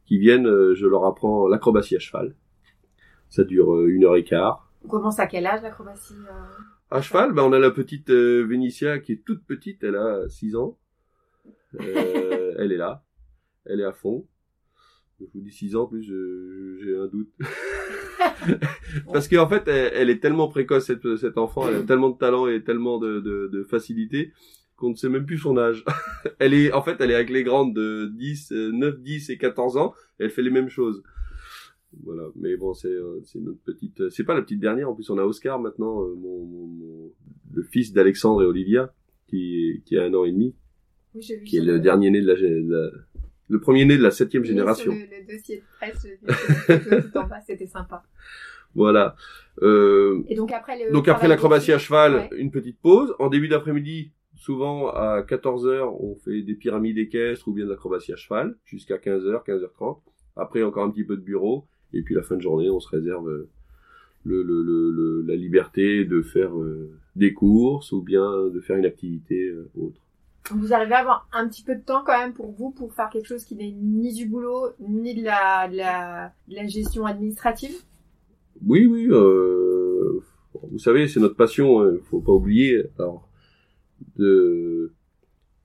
qui 0.06 0.18
viennent, 0.18 0.46
euh, 0.46 0.74
je 0.74 0.86
leur 0.86 1.04
apprends 1.04 1.46
l'acrobatie 1.46 1.94
à 1.94 1.98
cheval. 1.98 2.34
Ça 3.28 3.44
dure 3.44 3.74
euh, 3.74 3.88
une 3.88 4.04
heure 4.04 4.16
et 4.16 4.24
quart. 4.24 4.72
On 4.82 4.88
commence 4.88 5.18
à 5.18 5.26
quel 5.26 5.46
âge 5.46 5.62
l'acrobatie 5.62 6.14
euh? 6.14 6.62
À 6.90 7.02
cheval, 7.02 7.34
ben, 7.34 7.42
on 7.42 7.52
a 7.52 7.58
la 7.58 7.70
petite 7.70 8.08
euh, 8.08 8.46
Vénitia 8.48 8.98
qui 8.98 9.12
est 9.12 9.24
toute 9.26 9.44
petite, 9.44 9.84
elle 9.84 9.96
a 9.96 10.26
6 10.28 10.56
ans. 10.56 10.78
Euh, 11.80 12.54
elle 12.58 12.72
est 12.72 12.76
là, 12.76 13.04
elle 13.64 13.80
est 13.80 13.84
à 13.84 13.92
fond. 13.92 14.26
Je 15.20 15.24
vous 15.34 15.40
dis 15.40 15.50
6 15.50 15.76
ans, 15.76 15.82
en 15.84 15.86
plus 15.86 16.02
j'ai 16.02 16.96
un 16.96 17.06
doute. 17.06 17.30
Parce 19.12 19.28
qu'en 19.28 19.48
fait, 19.48 19.66
elle, 19.68 19.92
elle 19.94 20.10
est 20.10 20.20
tellement 20.20 20.48
précoce, 20.48 20.86
cette, 20.86 21.16
cette 21.16 21.38
enfant, 21.38 21.68
elle 21.68 21.76
a 21.76 21.82
tellement 21.82 22.10
de 22.10 22.18
talent 22.18 22.46
et 22.46 22.62
tellement 22.62 22.98
de, 22.98 23.20
de, 23.20 23.48
de 23.52 23.62
facilité, 23.64 24.32
qu'on 24.76 24.90
ne 24.90 24.94
sait 24.94 25.08
même 25.08 25.24
plus 25.24 25.38
son 25.38 25.56
âge. 25.56 25.84
elle 26.38 26.52
est, 26.54 26.72
en 26.72 26.82
fait, 26.82 26.96
elle 27.00 27.10
est 27.10 27.14
avec 27.14 27.30
les 27.30 27.44
grandes 27.44 27.74
de 27.74 28.10
10, 28.14 28.52
9, 28.52 29.00
10 29.00 29.30
et 29.30 29.38
14 29.38 29.76
ans, 29.78 29.94
et 30.20 30.24
elle 30.24 30.30
fait 30.30 30.42
les 30.42 30.50
mêmes 30.50 30.68
choses. 30.68 31.02
Voilà, 32.02 32.24
mais 32.36 32.56
bon, 32.58 32.74
c'est 32.74 32.88
euh, 32.88 33.20
notre 33.36 33.62
petite, 33.62 34.10
c'est 34.10 34.24
pas 34.24 34.34
la 34.34 34.42
petite 34.42 34.60
dernière. 34.60 34.90
En 34.90 34.94
plus, 34.94 35.08
on 35.08 35.16
a 35.16 35.24
Oscar 35.24 35.58
maintenant, 35.58 36.02
euh, 36.02 36.14
mon, 36.14 36.44
mon, 36.44 36.66
mon- 36.66 37.12
le 37.54 37.62
fils 37.62 37.94
d'Alexandre 37.94 38.42
et 38.42 38.46
Olivia, 38.46 38.92
qui 39.28 39.82
qui 39.86 39.96
a 39.96 40.04
un 40.04 40.12
an 40.12 40.24
et 40.24 40.32
demi, 40.32 40.54
Oui, 41.16 41.44
qui 41.44 41.56
est 41.58 41.60
le 41.62 41.78
dernier 41.80 42.10
né 42.10 42.20
de 42.20 42.26
la, 42.26 42.34
la- 42.34 42.90
le 43.48 43.60
premier 43.60 43.84
né 43.84 43.96
de 43.96 44.02
la 44.02 44.10
septième 44.10 44.42
oui, 44.42 44.48
génération. 44.48 44.92
Sur 44.92 45.00
le, 45.00 45.06
le 45.20 45.32
dossier 45.32 45.56
de 45.58 45.62
presse, 45.78 47.08
bas, 47.14 47.40
c'était 47.46 47.66
sympa. 47.66 48.02
Voilà. 48.74 49.16
Euh, 49.62 50.22
Et 50.28 50.34
donc 50.34 50.52
après 50.52 50.84
le 50.84 50.92
Donc 50.92 51.08
après 51.08 51.28
l'acrobatie 51.28 51.72
à 51.72 51.78
cheval, 51.78 52.14
ouais. 52.14 52.28
une 52.36 52.50
petite 52.50 52.78
pause. 52.78 53.14
En 53.18 53.30
début 53.30 53.48
d'après-midi, 53.48 54.10
souvent 54.34 54.88
à 54.90 55.22
14h, 55.22 55.96
on 55.98 56.14
fait 56.16 56.42
des 56.42 56.54
pyramides 56.54 56.98
équestres 56.98 57.48
ou 57.48 57.54
bien 57.54 57.64
de 57.64 57.70
l'acrobatie 57.70 58.12
à 58.12 58.16
cheval, 58.16 58.54
jusqu'à 58.66 58.96
15h, 58.98 59.46
15h30. 59.46 59.98
Après 60.36 60.62
encore 60.62 60.84
un 60.84 60.90
petit 60.90 61.04
peu 61.04 61.16
de 61.16 61.22
bureau. 61.22 61.64
Et 61.94 62.02
puis 62.02 62.14
la 62.14 62.22
fin 62.22 62.36
de 62.36 62.42
journée, 62.42 62.68
on 62.68 62.80
se 62.80 62.88
réserve 62.90 63.26
euh, 63.30 63.48
le, 64.26 64.42
le, 64.42 64.62
le, 64.62 64.90
le- 64.90 65.22
la 65.26 65.36
liberté 65.36 66.04
de 66.04 66.20
faire 66.20 66.54
euh, 66.58 66.90
des 67.14 67.32
courses 67.32 67.92
ou 67.92 68.02
bien 68.02 68.48
de 68.52 68.60
faire 68.60 68.76
une 68.76 68.84
activité 68.84 69.46
euh, 69.48 69.70
autre. 69.78 70.00
Vous 70.50 70.72
arrivez 70.72 70.94
à 70.94 70.98
avoir 70.98 71.28
un 71.32 71.48
petit 71.48 71.62
peu 71.62 71.74
de 71.74 71.82
temps 71.82 72.02
quand 72.04 72.18
même 72.18 72.32
pour 72.32 72.52
vous 72.52 72.70
pour 72.70 72.92
faire 72.92 73.10
quelque 73.10 73.26
chose 73.26 73.44
qui 73.44 73.56
n'est 73.56 73.72
ni 73.72 74.14
du 74.14 74.26
boulot 74.26 74.68
ni 74.80 75.14
de 75.14 75.24
la, 75.24 75.68
de 75.68 75.76
la, 75.76 76.32
de 76.48 76.54
la 76.54 76.66
gestion 76.66 77.04
administrative? 77.04 77.74
Oui, 78.64 78.86
oui. 78.86 79.08
Euh, 79.10 80.20
vous 80.70 80.78
savez, 80.78 81.08
c'est 81.08 81.20
notre 81.20 81.36
passion. 81.36 81.90
Il 81.92 82.00
faut 82.00 82.20
pas 82.20 82.32
oublier. 82.32 82.84
Alors, 82.98 83.28
de 84.16 84.92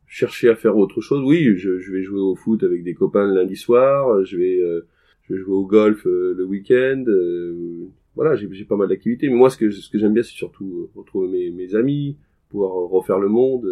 chercher 0.07 0.49
à 0.49 0.55
faire 0.55 0.77
autre 0.77 0.99
chose. 0.99 1.23
Oui, 1.23 1.55
je, 1.55 1.79
je 1.79 1.91
vais 1.91 2.03
jouer 2.03 2.19
au 2.19 2.35
foot 2.35 2.63
avec 2.63 2.83
des 2.83 2.93
copains 2.93 3.27
le 3.27 3.35
lundi 3.35 3.55
soir. 3.55 4.23
Je 4.25 4.37
vais, 4.37 4.59
euh, 4.59 4.87
je 5.23 5.33
vais 5.33 5.39
jouer 5.39 5.55
au 5.55 5.65
golf 5.65 6.05
euh, 6.05 6.33
le 6.35 6.43
week-end. 6.45 7.03
euh, 7.07 7.87
voilà, 8.15 8.35
j'ai 8.35 8.65
pas 8.65 8.75
mal 8.75 8.89
d'activités. 8.89 9.29
Mais 9.29 9.35
moi, 9.35 9.49
ce 9.49 9.57
que 9.57 9.71
ce 9.71 9.89
que 9.89 9.97
j'aime 9.97 10.13
bien, 10.13 10.23
c'est 10.23 10.35
surtout 10.35 10.89
euh, 10.95 10.99
retrouver 10.99 11.49
mes, 11.51 11.75
amis, 11.75 12.17
pouvoir 12.49 12.73
refaire 12.73 13.19
le 13.19 13.29
monde, 13.29 13.65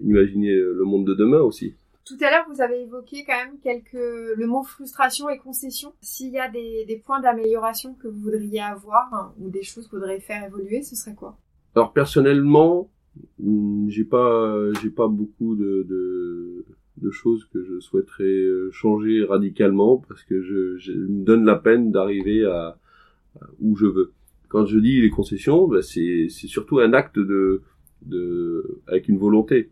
imaginer 0.00 0.54
le 0.54 0.84
monde 0.84 1.06
de 1.06 1.14
demain 1.14 1.40
aussi. 1.40 1.74
Tout 2.04 2.16
à 2.20 2.30
l'heure, 2.30 2.46
vous 2.52 2.60
avez 2.60 2.82
évoqué 2.82 3.24
quand 3.24 3.36
même 3.36 3.58
quelques 3.62 3.92
le 3.92 4.46
mot 4.46 4.64
frustration 4.64 5.28
et 5.30 5.38
concession. 5.38 5.92
S'il 6.00 6.32
y 6.32 6.38
a 6.38 6.50
des, 6.50 6.84
des 6.84 6.96
points 6.96 7.20
d'amélioration 7.20 7.94
que 7.94 8.08
vous 8.08 8.20
voudriez 8.20 8.60
avoir 8.60 9.14
hein, 9.14 9.32
ou 9.38 9.50
des 9.50 9.62
choses 9.62 9.86
que 9.86 9.92
vous 9.92 10.00
voudriez 10.02 10.20
faire 10.20 10.44
évoluer, 10.44 10.82
ce 10.82 10.96
serait 10.96 11.14
quoi? 11.14 11.38
Alors 11.76 11.92
personnellement, 11.92 12.90
hum, 13.40 13.86
j'ai 13.88 14.04
pas 14.04 14.56
j'ai 14.82 14.90
pas 14.90 15.06
beaucoup 15.06 15.54
de, 15.54 15.86
de 15.88 16.64
de 16.96 17.10
choses 17.10 17.48
que 17.52 17.62
je 17.62 17.80
souhaiterais 17.80 18.24
euh, 18.24 18.70
changer 18.72 19.24
radicalement 19.24 19.98
parce 20.08 20.24
que 20.24 20.42
je, 20.42 20.76
je 20.78 20.92
me 20.92 21.24
donne 21.24 21.44
la 21.44 21.56
peine 21.56 21.92
d'arriver 21.92 22.44
à, 22.44 22.76
à 23.40 23.46
où 23.60 23.76
je 23.76 23.86
veux. 23.86 24.12
Quand 24.48 24.66
je 24.66 24.78
dis 24.78 25.00
les 25.00 25.10
concessions, 25.10 25.68
bah, 25.68 25.82
c'est 25.82 26.26
c'est 26.28 26.48
surtout 26.48 26.80
un 26.80 26.92
acte 26.94 27.18
de 27.18 27.62
de 28.04 28.80
avec 28.88 29.08
une 29.08 29.18
volonté. 29.18 29.70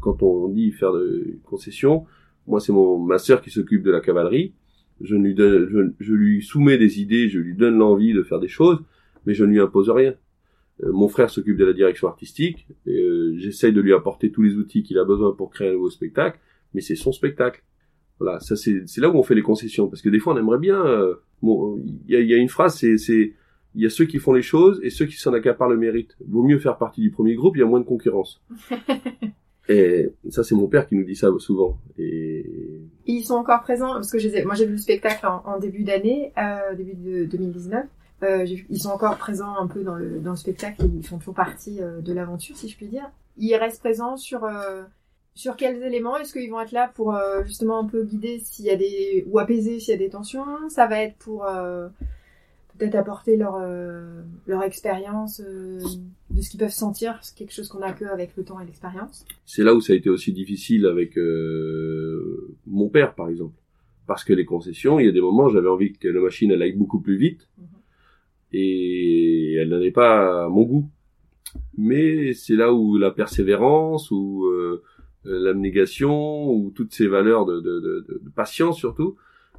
Quand 0.00 0.22
on 0.22 0.48
dit 0.48 0.72
faire 0.72 0.92
des 0.92 1.38
concessions, 1.44 2.04
moi 2.46 2.60
c'est 2.60 2.72
mon 2.72 2.98
ma 2.98 3.18
sœur 3.18 3.40
qui 3.42 3.50
s'occupe 3.50 3.82
de 3.82 3.90
la 3.90 4.00
cavalerie. 4.00 4.52
Je 5.00 5.14
lui 5.14 5.34
donne, 5.34 5.94
je, 6.00 6.12
lui 6.14 6.42
soumets 6.42 6.78
des 6.78 7.00
idées, 7.00 7.28
je 7.28 7.38
lui 7.38 7.54
donne 7.54 7.76
l'envie 7.78 8.14
de 8.14 8.22
faire 8.22 8.40
des 8.40 8.48
choses, 8.48 8.78
mais 9.26 9.34
je 9.34 9.44
ne 9.44 9.50
lui 9.50 9.60
impose 9.60 9.90
rien. 9.90 10.14
Euh, 10.82 10.92
mon 10.92 11.08
frère 11.08 11.28
s'occupe 11.30 11.56
de 11.58 11.64
la 11.64 11.72
direction 11.74 12.08
artistique. 12.08 12.66
euh, 12.86 13.34
J'essaye 13.36 13.72
de 13.72 13.80
lui 13.80 13.92
apporter 13.92 14.30
tous 14.30 14.42
les 14.42 14.54
outils 14.56 14.82
qu'il 14.82 14.98
a 14.98 15.04
besoin 15.04 15.32
pour 15.32 15.50
créer 15.50 15.68
un 15.68 15.72
nouveau 15.72 15.90
spectacle, 15.90 16.38
mais 16.72 16.80
c'est 16.80 16.94
son 16.96 17.12
spectacle. 17.12 17.62
Voilà, 18.18 18.40
ça 18.40 18.56
c'est 18.56 18.86
là 18.98 19.10
où 19.10 19.16
on 19.18 19.22
fait 19.22 19.34
les 19.34 19.42
concessions, 19.42 19.88
parce 19.88 20.00
que 20.00 20.08
des 20.08 20.18
fois 20.18 20.32
on 20.32 20.38
aimerait 20.38 20.58
bien. 20.58 20.82
euh, 20.86 21.16
bon, 21.42 21.78
il 22.08 22.14
y 22.14 22.16
a, 22.16 22.20
y 22.20 22.32
a 22.32 22.38
une 22.38 22.48
phrase, 22.48 22.76
c'est 22.78 23.34
il 23.74 23.82
y 23.82 23.84
a 23.84 23.90
ceux 23.90 24.06
qui 24.06 24.18
font 24.18 24.32
les 24.32 24.40
choses 24.40 24.80
et 24.82 24.88
ceux 24.88 25.04
qui 25.04 25.16
s'en 25.18 25.34
accaparent 25.34 25.68
le 25.68 25.76
mérite. 25.76 26.16
Vaut 26.26 26.42
mieux 26.42 26.58
faire 26.58 26.78
partie 26.78 27.02
du 27.02 27.10
premier 27.10 27.34
groupe, 27.34 27.56
il 27.56 27.60
y 27.60 27.62
a 27.62 27.66
moins 27.66 27.80
de 27.80 27.84
concurrence. 27.84 28.42
et 29.68 30.12
ça 30.30 30.44
c'est 30.44 30.54
mon 30.54 30.68
père 30.68 30.88
qui 30.88 30.94
nous 30.94 31.04
dit 31.04 31.16
ça 31.16 31.28
souvent. 31.38 31.78
Ils 31.98 33.24
sont 33.24 33.34
encore 33.34 33.62
présents 33.62 33.94
parce 33.94 34.10
que 34.10 34.44
moi 34.44 34.54
j'ai 34.54 34.66
vu 34.66 34.72
le 34.72 34.78
spectacle 34.78 35.26
en, 35.26 35.58
début 35.58 35.82
d'année, 35.82 36.32
euh, 36.38 36.74
début 36.74 36.94
de 36.94 37.24
2019. 37.24 37.84
Euh, 38.22 38.46
ils 38.70 38.80
sont 38.80 38.90
encore 38.90 39.16
présents 39.18 39.56
un 39.58 39.66
peu 39.66 39.82
dans 39.82 39.94
le, 39.94 40.20
dans 40.20 40.30
le 40.30 40.36
spectacle, 40.36 40.86
ils 40.94 41.06
font 41.06 41.18
toujours 41.18 41.34
partie 41.34 41.82
euh, 41.82 42.00
de 42.00 42.14
l'aventure, 42.14 42.56
si 42.56 42.68
je 42.68 42.76
puis 42.76 42.86
dire. 42.86 43.10
Ils 43.36 43.54
restent 43.56 43.80
présents 43.80 44.16
sur 44.16 44.48
sur 45.34 45.56
quels 45.56 45.82
éléments? 45.82 46.16
Est-ce 46.16 46.32
qu'ils 46.32 46.50
vont 46.50 46.60
être 46.60 46.72
là 46.72 46.90
pour 46.94 47.14
justement 47.44 47.78
un 47.80 47.86
peu 47.86 48.04
guider 48.04 48.38
s'il 48.38 48.64
y 48.64 48.70
a 48.70 48.76
des 48.76 49.26
ou 49.28 49.38
apaiser 49.38 49.80
s'il 49.80 49.90
y 49.90 49.94
a 49.94 49.98
des 49.98 50.08
tensions? 50.08 50.46
Ça 50.70 50.86
va 50.86 51.02
être 51.02 51.16
pour 51.16 51.46
peut-être 52.78 52.94
apporter 52.94 53.36
leur 53.36 53.60
leur 54.46 54.62
expérience 54.62 55.42
de 56.36 56.42
ce 56.42 56.50
qu'ils 56.50 56.60
peuvent 56.60 56.70
sentir, 56.70 57.18
c'est 57.22 57.36
quelque 57.36 57.52
chose 57.52 57.68
qu'on 57.68 57.82
a 57.82 57.92
que 57.92 58.04
avec 58.04 58.36
le 58.36 58.44
temps 58.44 58.60
et 58.60 58.66
l'expérience. 58.66 59.24
c'est 59.44 59.64
là 59.64 59.74
où 59.74 59.80
ça 59.80 59.92
a 59.92 59.96
été 59.96 60.10
aussi 60.10 60.32
difficile 60.32 60.86
avec 60.86 61.16
euh, 61.18 62.54
mon 62.66 62.88
père, 62.88 63.14
par 63.14 63.28
exemple. 63.28 63.54
Parce 64.06 64.22
que 64.22 64.32
les 64.32 64.44
concessions, 64.44 65.00
il 65.00 65.06
y 65.06 65.08
a 65.08 65.12
des 65.12 65.20
moments, 65.20 65.48
j'avais 65.48 65.68
envie 65.68 65.92
que 65.92 66.08
la 66.08 66.20
machine 66.20 66.50
elle 66.52 66.62
aille 66.62 66.74
beaucoup 66.76 67.00
plus 67.00 67.16
vite, 67.16 67.48
Mhm. 67.58 67.66
et 68.52 69.54
elle 69.54 69.72
est 69.82 69.90
pas 69.90 70.44
à 70.44 70.48
mon 70.48 70.62
goût. 70.62 70.88
Mais 71.78 72.32
c'est 72.34 72.54
là 72.54 72.72
où 72.72 72.96
la 72.98 73.10
persévérance, 73.10 74.10
ou 74.10 74.44
euh, 74.46 74.82
l'abnégation, 75.24 76.50
ou 76.52 76.70
toutes 76.74 76.92
ces 76.92 77.06
valeurs 77.06 77.46
de, 77.46 77.60
de, 77.60 77.80
de, 77.80 78.04
de- 78.08 78.20
de 78.24 78.30
patience 78.30 78.76
surtout, 78.78 79.16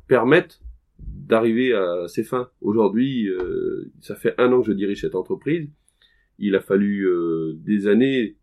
permettent 0.07 0.61
d'arriver 0.99 1.73
à 1.73 2.07
ses 2.07 2.23
fins. 2.23 2.49
Aujourd'hui, 2.61 3.27
euh, 3.27 3.91
ça 4.01 4.15
fait 4.15 4.33
un 4.37 4.51
an 4.53 4.61
que 4.61 4.67
je 4.67 4.73
dirige 4.73 5.01
cette 5.01 5.15
entreprise. 5.15 5.67
Il 6.39 6.55
a 6.55 6.61
fallu 6.61 7.05
euh, 7.07 7.53
des 7.57 7.87
années 7.87 8.37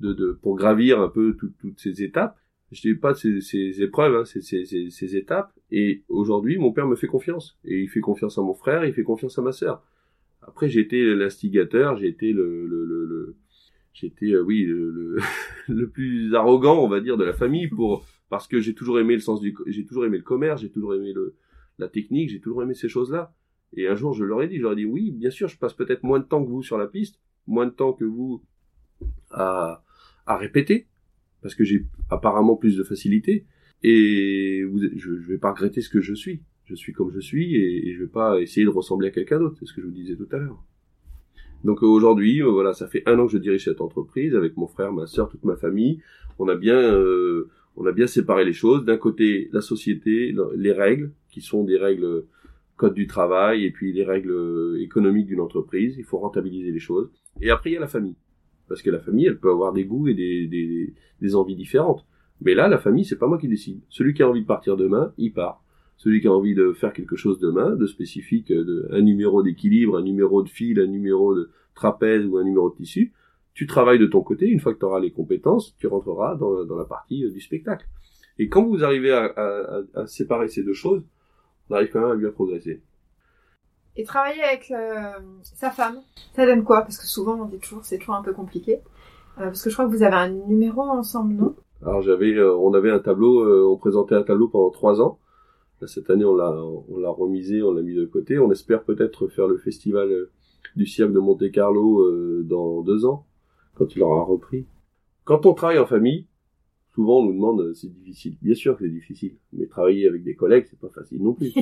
de, 0.00 0.12
de 0.12 0.32
pour 0.42 0.56
gravir 0.56 1.00
un 1.00 1.08
peu 1.08 1.34
tout- 1.36 1.52
toutes 1.60 1.80
ces 1.80 2.02
étapes. 2.02 2.36
Je 2.72 2.80
dis 2.80 2.94
pas 2.94 3.14
ces, 3.14 3.40
ces 3.40 3.82
épreuves, 3.82 4.16
hein, 4.16 4.24
ces, 4.24 4.40
ces, 4.42 4.64
ces, 4.90 5.16
étapes. 5.16 5.52
Et 5.70 6.04
aujourd'hui, 6.08 6.58
mon 6.58 6.72
père 6.72 6.86
me 6.88 6.96
fait 6.96 7.06
confiance. 7.06 7.58
Et 7.64 7.80
il 7.82 7.88
fait 7.88 8.00
confiance 8.00 8.38
à 8.38 8.42
mon 8.42 8.54
frère, 8.54 8.84
il 8.84 8.92
fait 8.94 9.04
confiance 9.04 9.38
à 9.38 9.42
ma 9.42 9.52
sœur. 9.52 9.84
Après, 10.42 10.68
j'ai 10.68 10.80
été 10.80 11.14
l'instigateur, 11.14 11.96
j'ai 11.96 12.08
été 12.08 12.32
le, 12.32 12.66
le, 12.66 12.84
le, 12.84 13.06
le- 13.06 13.36
été, 14.02 14.32
euh, 14.32 14.42
oui, 14.42 14.64
le, 14.64 15.18
le, 15.68 15.88
plus 15.88 16.34
arrogant, 16.34 16.78
on 16.82 16.88
va 16.88 17.00
dire, 17.00 17.16
de 17.16 17.24
la 17.24 17.32
famille 17.32 17.68
pour 17.68 18.04
parce 18.30 18.48
que 18.48 18.60
j'ai 18.60 18.74
toujours 18.74 18.98
aimé 18.98 19.14
le 19.14 19.20
sens 19.20 19.40
du, 19.40 19.54
j'ai 19.66 19.84
toujours 19.86 20.04
aimé 20.06 20.16
le 20.18 20.24
commerce, 20.24 20.60
j'ai 20.62 20.70
toujours 20.70 20.94
aimé 20.94 21.12
le, 21.12 21.36
la 21.78 21.88
technique, 21.88 22.30
j'ai 22.30 22.40
toujours 22.40 22.62
aimé 22.62 22.74
ces 22.74 22.88
choses-là. 22.88 23.32
Et 23.76 23.88
un 23.88 23.94
jour, 23.94 24.12
je 24.14 24.24
leur 24.24 24.42
ai 24.42 24.48
dit, 24.48 24.56
je 24.58 24.62
leur 24.62 24.72
ai 24.72 24.76
dit, 24.76 24.84
oui, 24.84 25.10
bien 25.10 25.30
sûr, 25.30 25.48
je 25.48 25.58
passe 25.58 25.74
peut-être 25.74 26.02
moins 26.04 26.18
de 26.20 26.24
temps 26.24 26.44
que 26.44 26.48
vous 26.48 26.62
sur 26.62 26.78
la 26.78 26.86
piste, 26.86 27.20
moins 27.46 27.66
de 27.66 27.70
temps 27.72 27.92
que 27.92 28.04
vous 28.04 28.42
à, 29.30 29.82
à 30.26 30.36
répéter, 30.36 30.86
parce 31.42 31.54
que 31.54 31.64
j'ai 31.64 31.84
apparemment 32.10 32.56
plus 32.56 32.76
de 32.76 32.84
facilité. 32.84 33.44
Et 33.82 34.62
vous, 34.64 34.78
je, 34.80 34.88
je 34.96 35.28
vais 35.28 35.38
pas 35.38 35.50
regretter 35.50 35.80
ce 35.80 35.88
que 35.88 36.00
je 36.00 36.14
suis. 36.14 36.40
Je 36.64 36.74
suis 36.74 36.94
comme 36.94 37.10
je 37.10 37.20
suis 37.20 37.56
et, 37.56 37.92
je 37.94 38.00
vais 38.00 38.08
pas 38.08 38.40
essayer 38.40 38.64
de 38.64 38.70
ressembler 38.70 39.08
à 39.08 39.10
quelqu'un 39.10 39.38
d'autre. 39.38 39.56
C'est 39.58 39.66
ce 39.66 39.74
que 39.74 39.82
je 39.82 39.86
vous 39.86 39.92
disais 39.92 40.16
tout 40.16 40.28
à 40.32 40.38
l'heure. 40.38 40.62
Donc 41.62 41.82
euh, 41.82 41.86
aujourd'hui, 41.86 42.42
euh, 42.42 42.48
voilà, 42.50 42.72
ça 42.72 42.86
fait 42.86 43.02
un 43.06 43.18
an 43.18 43.26
que 43.26 43.32
je 43.32 43.38
dirige 43.38 43.64
cette 43.64 43.80
entreprise 43.82 44.34
avec 44.34 44.56
mon 44.56 44.66
frère, 44.66 44.92
ma 44.92 45.06
sœur, 45.06 45.28
toute 45.28 45.44
ma 45.44 45.56
famille. 45.56 46.00
On 46.38 46.48
a 46.48 46.54
bien, 46.54 46.78
euh, 46.78 47.50
on 47.76 47.84
a 47.84 47.92
bien 47.92 48.06
séparé 48.06 48.46
les 48.46 48.54
choses. 48.54 48.84
D'un 48.86 48.96
côté, 48.96 49.50
la 49.52 49.60
société, 49.60 50.32
le- 50.32 50.52
les 50.56 50.72
règles, 50.72 51.12
qui 51.30 51.42
sont 51.42 51.64
des 51.64 51.76
règles 51.76 52.24
code 52.76 52.94
du 52.94 53.06
travail, 53.06 53.64
et 53.64 53.70
puis 53.70 53.92
les 53.92 54.04
règles 54.04 54.76
économiques 54.80 55.26
d'une 55.26 55.40
entreprise. 55.40 55.94
Il 55.98 56.04
faut 56.04 56.18
rentabiliser 56.18 56.72
les 56.72 56.80
choses. 56.80 57.10
Et 57.40 57.50
après, 57.50 57.70
il 57.70 57.74
y 57.74 57.76
a 57.76 57.80
la 57.80 57.86
famille, 57.88 58.16
parce 58.68 58.82
que 58.82 58.90
la 58.90 58.98
famille, 59.00 59.26
elle 59.26 59.38
peut 59.38 59.50
avoir 59.50 59.72
des 59.72 59.84
goûts 59.84 60.08
et 60.08 60.14
des, 60.14 60.46
des, 60.46 60.94
des 61.20 61.34
envies 61.36 61.56
différentes. 61.56 62.04
Mais 62.40 62.54
là, 62.54 62.66
la 62.68 62.78
famille, 62.78 63.04
c'est 63.04 63.18
pas 63.18 63.26
moi 63.28 63.38
qui 63.38 63.48
décide. 63.48 63.80
Celui 63.88 64.12
qui 64.14 64.22
a 64.22 64.28
envie 64.28 64.42
de 64.42 64.46
partir 64.46 64.76
demain, 64.76 65.12
il 65.18 65.32
part. 65.32 65.62
Celui 65.96 66.20
qui 66.20 66.26
a 66.26 66.32
envie 66.32 66.54
de 66.54 66.72
faire 66.72 66.92
quelque 66.92 67.14
chose 67.14 67.38
demain, 67.38 67.76
de 67.76 67.86
spécifique, 67.86 68.48
de, 68.48 68.88
un 68.90 69.00
numéro 69.00 69.42
d'équilibre, 69.44 69.96
un 69.96 70.02
numéro 70.02 70.42
de 70.42 70.48
fil, 70.48 70.80
un 70.80 70.88
numéro 70.88 71.34
de 71.36 71.50
trapèze 71.76 72.26
ou 72.26 72.36
un 72.36 72.44
numéro 72.44 72.70
de 72.70 72.74
tissu, 72.74 73.12
tu 73.54 73.66
travailles 73.68 74.00
de 74.00 74.06
ton 74.06 74.20
côté. 74.20 74.48
Une 74.48 74.58
fois 74.58 74.74
que 74.74 74.80
tu 74.80 74.84
auras 74.84 74.98
les 74.98 75.12
compétences, 75.12 75.76
tu 75.78 75.86
rentreras 75.86 76.34
dans, 76.34 76.64
dans 76.64 76.76
la 76.76 76.84
partie 76.84 77.24
euh, 77.24 77.30
du 77.30 77.40
spectacle. 77.40 77.86
Et 78.40 78.48
quand 78.48 78.64
vous 78.66 78.82
arrivez 78.82 79.12
à- 79.12 79.26
à- 79.26 79.82
à 79.94 80.06
séparer 80.08 80.48
ces 80.48 80.64
deux 80.64 80.72
choses, 80.72 81.04
on 81.70 81.74
arrive 81.74 81.90
quand 81.92 82.00
même 82.00 82.10
à 82.10 82.16
bien 82.16 82.30
progresser. 82.30 82.82
Et 83.96 84.04
travailler 84.04 84.42
avec 84.42 84.70
euh, 84.70 85.20
sa 85.42 85.70
femme, 85.70 86.00
ça 86.34 86.46
donne 86.46 86.64
quoi? 86.64 86.82
Parce 86.82 86.98
que 86.98 87.06
souvent 87.06 87.40
on 87.40 87.44
dit 87.44 87.58
toujours 87.58 87.84
c'est 87.84 87.98
toujours 87.98 88.16
un 88.16 88.22
peu 88.22 88.32
compliqué. 88.32 88.80
Euh, 89.38 89.46
parce 89.46 89.62
que 89.62 89.70
je 89.70 89.74
crois 89.74 89.86
que 89.86 89.90
vous 89.90 90.02
avez 90.02 90.16
un 90.16 90.30
numéro 90.30 90.82
ensemble, 90.82 91.34
non? 91.34 91.54
Alors 91.82 92.02
j'avais, 92.02 92.32
euh, 92.34 92.56
on 92.56 92.74
avait 92.74 92.90
un 92.90 92.98
tableau, 92.98 93.72
on 93.72 93.76
présentait 93.76 94.14
un 94.14 94.22
tableau 94.22 94.48
pendant 94.48 94.70
trois 94.70 95.00
ans. 95.00 95.18
Cette 95.86 96.08
année, 96.08 96.24
on 96.24 96.34
l'a, 96.34 96.50
on 96.50 96.98
l'a 96.98 97.10
remisé, 97.10 97.62
on 97.62 97.72
l'a 97.72 97.82
mis 97.82 97.94
de 97.94 98.06
côté. 98.06 98.38
On 98.38 98.50
espère 98.50 98.84
peut-être 98.84 99.28
faire 99.28 99.46
le 99.46 99.58
festival 99.58 100.28
du 100.76 100.86
cirque 100.86 101.12
de 101.12 101.18
Monte 101.18 101.50
Carlo 101.50 102.42
dans 102.42 102.80
deux 102.80 103.04
ans, 103.04 103.26
quand 103.74 103.94
il 103.94 104.02
aura 104.02 104.24
repris. 104.24 104.66
Quand 105.24 105.44
on 105.44 105.52
travaille 105.52 105.78
en 105.78 105.84
famille, 105.84 106.26
souvent 106.94 107.20
on 107.20 107.26
nous 107.26 107.34
demande 107.34 107.60
euh, 107.60 107.74
c'est 107.74 107.92
difficile. 107.92 108.36
Bien 108.42 108.54
sûr 108.54 108.76
que 108.76 108.84
c'est 108.84 108.90
difficile, 108.90 109.36
mais 109.52 109.66
travailler 109.66 110.08
avec 110.08 110.22
des 110.24 110.34
collègues 110.34 110.66
c'est 110.68 110.78
pas 110.78 110.90
facile 110.90 111.22
non 111.22 111.34
plus. 111.34 111.52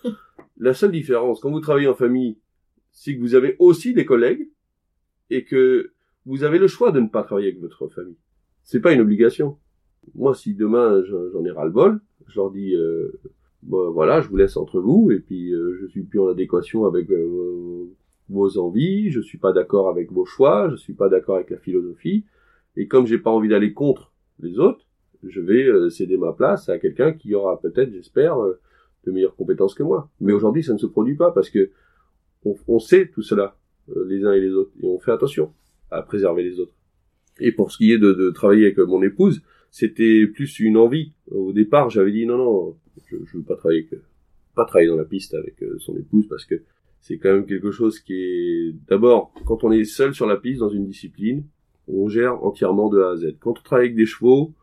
La 0.58 0.74
seule 0.74 0.92
différence 0.92 1.40
quand 1.40 1.50
vous 1.50 1.60
travaillez 1.60 1.88
en 1.88 1.94
famille, 1.94 2.38
c'est 2.92 3.14
que 3.14 3.20
vous 3.20 3.34
avez 3.34 3.56
aussi 3.58 3.94
des 3.94 4.04
collègues 4.04 4.48
et 5.30 5.44
que 5.44 5.92
vous 6.26 6.44
avez 6.44 6.58
le 6.58 6.68
choix 6.68 6.92
de 6.92 7.00
ne 7.00 7.08
pas 7.08 7.22
travailler 7.22 7.48
avec 7.48 7.60
votre 7.60 7.88
famille. 7.88 8.18
C'est 8.62 8.80
pas 8.80 8.92
une 8.92 9.00
obligation. 9.00 9.58
Moi, 10.14 10.34
si 10.34 10.54
demain 10.54 11.02
j'en 11.04 11.44
ai 11.44 11.50
ras 11.50 11.64
le 11.64 11.70
bol, 11.70 12.00
je 12.26 12.36
leur 12.36 12.50
dis 12.50 12.74
euh, 12.74 13.20
voilà, 13.62 14.20
je 14.20 14.28
vous 14.28 14.36
laisse 14.36 14.56
entre 14.56 14.80
vous 14.80 15.10
et 15.10 15.20
puis 15.20 15.52
euh, 15.52 15.76
je 15.80 15.86
suis 15.86 16.02
plus 16.02 16.18
en 16.18 16.28
adéquation 16.28 16.86
avec 16.86 17.10
euh, 17.10 17.88
vos 18.28 18.58
envies, 18.58 19.10
je 19.10 19.20
suis 19.20 19.38
pas 19.38 19.52
d'accord 19.52 19.88
avec 19.88 20.12
vos 20.12 20.24
choix, 20.24 20.68
je 20.70 20.76
suis 20.76 20.94
pas 20.94 21.08
d'accord 21.08 21.36
avec 21.36 21.50
la 21.50 21.58
philosophie 21.58 22.24
et 22.76 22.86
comme 22.86 23.06
j'ai 23.06 23.18
pas 23.18 23.30
envie 23.30 23.48
d'aller 23.48 23.72
contre 23.72 24.09
les 24.42 24.58
autres, 24.58 24.86
je 25.22 25.40
vais 25.40 25.64
euh, 25.64 25.90
céder 25.90 26.16
ma 26.16 26.32
place 26.32 26.68
à 26.68 26.78
quelqu'un 26.78 27.12
qui 27.12 27.34
aura 27.34 27.60
peut-être, 27.60 27.92
j'espère, 27.92 28.36
de 29.04 29.12
meilleures 29.12 29.36
compétences 29.36 29.74
que 29.74 29.82
moi. 29.82 30.10
Mais 30.20 30.32
aujourd'hui, 30.32 30.62
ça 30.62 30.72
ne 30.72 30.78
se 30.78 30.86
produit 30.86 31.16
pas 31.16 31.30
parce 31.30 31.50
que 31.50 31.70
on, 32.44 32.78
sait 32.78 33.08
tout 33.08 33.22
cela 33.22 33.56
les 34.06 34.24
uns 34.24 34.32
et 34.32 34.40
les 34.40 34.52
autres 34.52 34.70
et 34.82 34.86
on 34.86 34.98
fait 34.98 35.12
attention 35.12 35.52
à 35.90 36.00
préserver 36.00 36.42
les 36.42 36.58
autres. 36.58 36.72
Et 37.38 37.52
pour 37.52 37.70
ce 37.70 37.76
qui 37.76 37.92
est 37.92 37.98
de, 37.98 38.12
de 38.12 38.30
travailler 38.30 38.66
avec 38.66 38.78
mon 38.78 39.02
épouse, 39.02 39.42
c'était 39.70 40.26
plus 40.26 40.58
une 40.60 40.78
envie. 40.78 41.12
Au 41.30 41.52
départ, 41.52 41.90
j'avais 41.90 42.12
dit 42.12 42.24
non, 42.24 42.38
non, 42.38 42.76
je, 43.06 43.16
je 43.24 43.36
veux 43.36 43.44
pas 43.44 43.56
travailler 43.56 43.88
pas 44.54 44.64
travailler 44.64 44.88
dans 44.88 44.96
la 44.96 45.04
piste 45.04 45.34
avec 45.34 45.62
euh, 45.62 45.78
son 45.78 45.96
épouse 45.96 46.26
parce 46.28 46.44
que 46.44 46.62
c'est 47.00 47.18
quand 47.18 47.32
même 47.32 47.46
quelque 47.46 47.70
chose 47.70 48.00
qui 48.00 48.14
est, 48.14 48.74
d'abord, 48.88 49.32
quand 49.46 49.64
on 49.64 49.72
est 49.72 49.84
seul 49.84 50.14
sur 50.14 50.26
la 50.26 50.36
piste 50.36 50.60
dans 50.60 50.68
une 50.68 50.86
discipline, 50.86 51.44
on 51.92 52.08
gère 52.08 52.42
entièrement 52.44 52.88
de 52.88 53.00
A 53.00 53.10
à 53.10 53.16
Z. 53.16 53.36
Quand 53.40 53.50
on 53.50 53.62
travaille 53.62 53.86
avec 53.86 53.96
des 53.96 54.06
chevaux, 54.06 54.54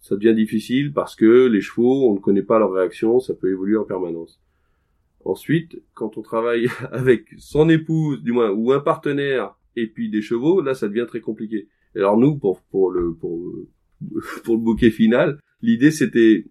ça 0.00 0.16
devient 0.16 0.34
difficile 0.34 0.92
parce 0.92 1.14
que 1.14 1.46
les 1.46 1.60
chevaux, 1.60 2.10
on 2.10 2.14
ne 2.14 2.18
connaît 2.18 2.42
pas 2.42 2.58
leurs 2.58 2.72
réactions, 2.72 3.20
ça 3.20 3.34
peut 3.34 3.50
évoluer 3.50 3.76
en 3.76 3.84
permanence. 3.84 4.40
Ensuite, 5.24 5.80
quand 5.94 6.18
on 6.18 6.22
travaille 6.22 6.66
avec 6.92 7.26
son 7.38 7.68
épouse, 7.68 8.22
du 8.22 8.32
moins, 8.32 8.50
ou 8.50 8.72
un 8.72 8.80
partenaire, 8.80 9.56
et 9.76 9.86
puis 9.86 10.10
des 10.10 10.22
chevaux, 10.22 10.60
là, 10.60 10.74
ça 10.74 10.88
devient 10.88 11.06
très 11.06 11.20
compliqué. 11.20 11.68
alors 11.94 12.16
nous, 12.16 12.36
pour 12.70 12.90
le 12.92 13.14
bouquet 14.56 14.90
final, 14.90 15.38
l'idée 15.62 15.92
c'était, 15.92 16.46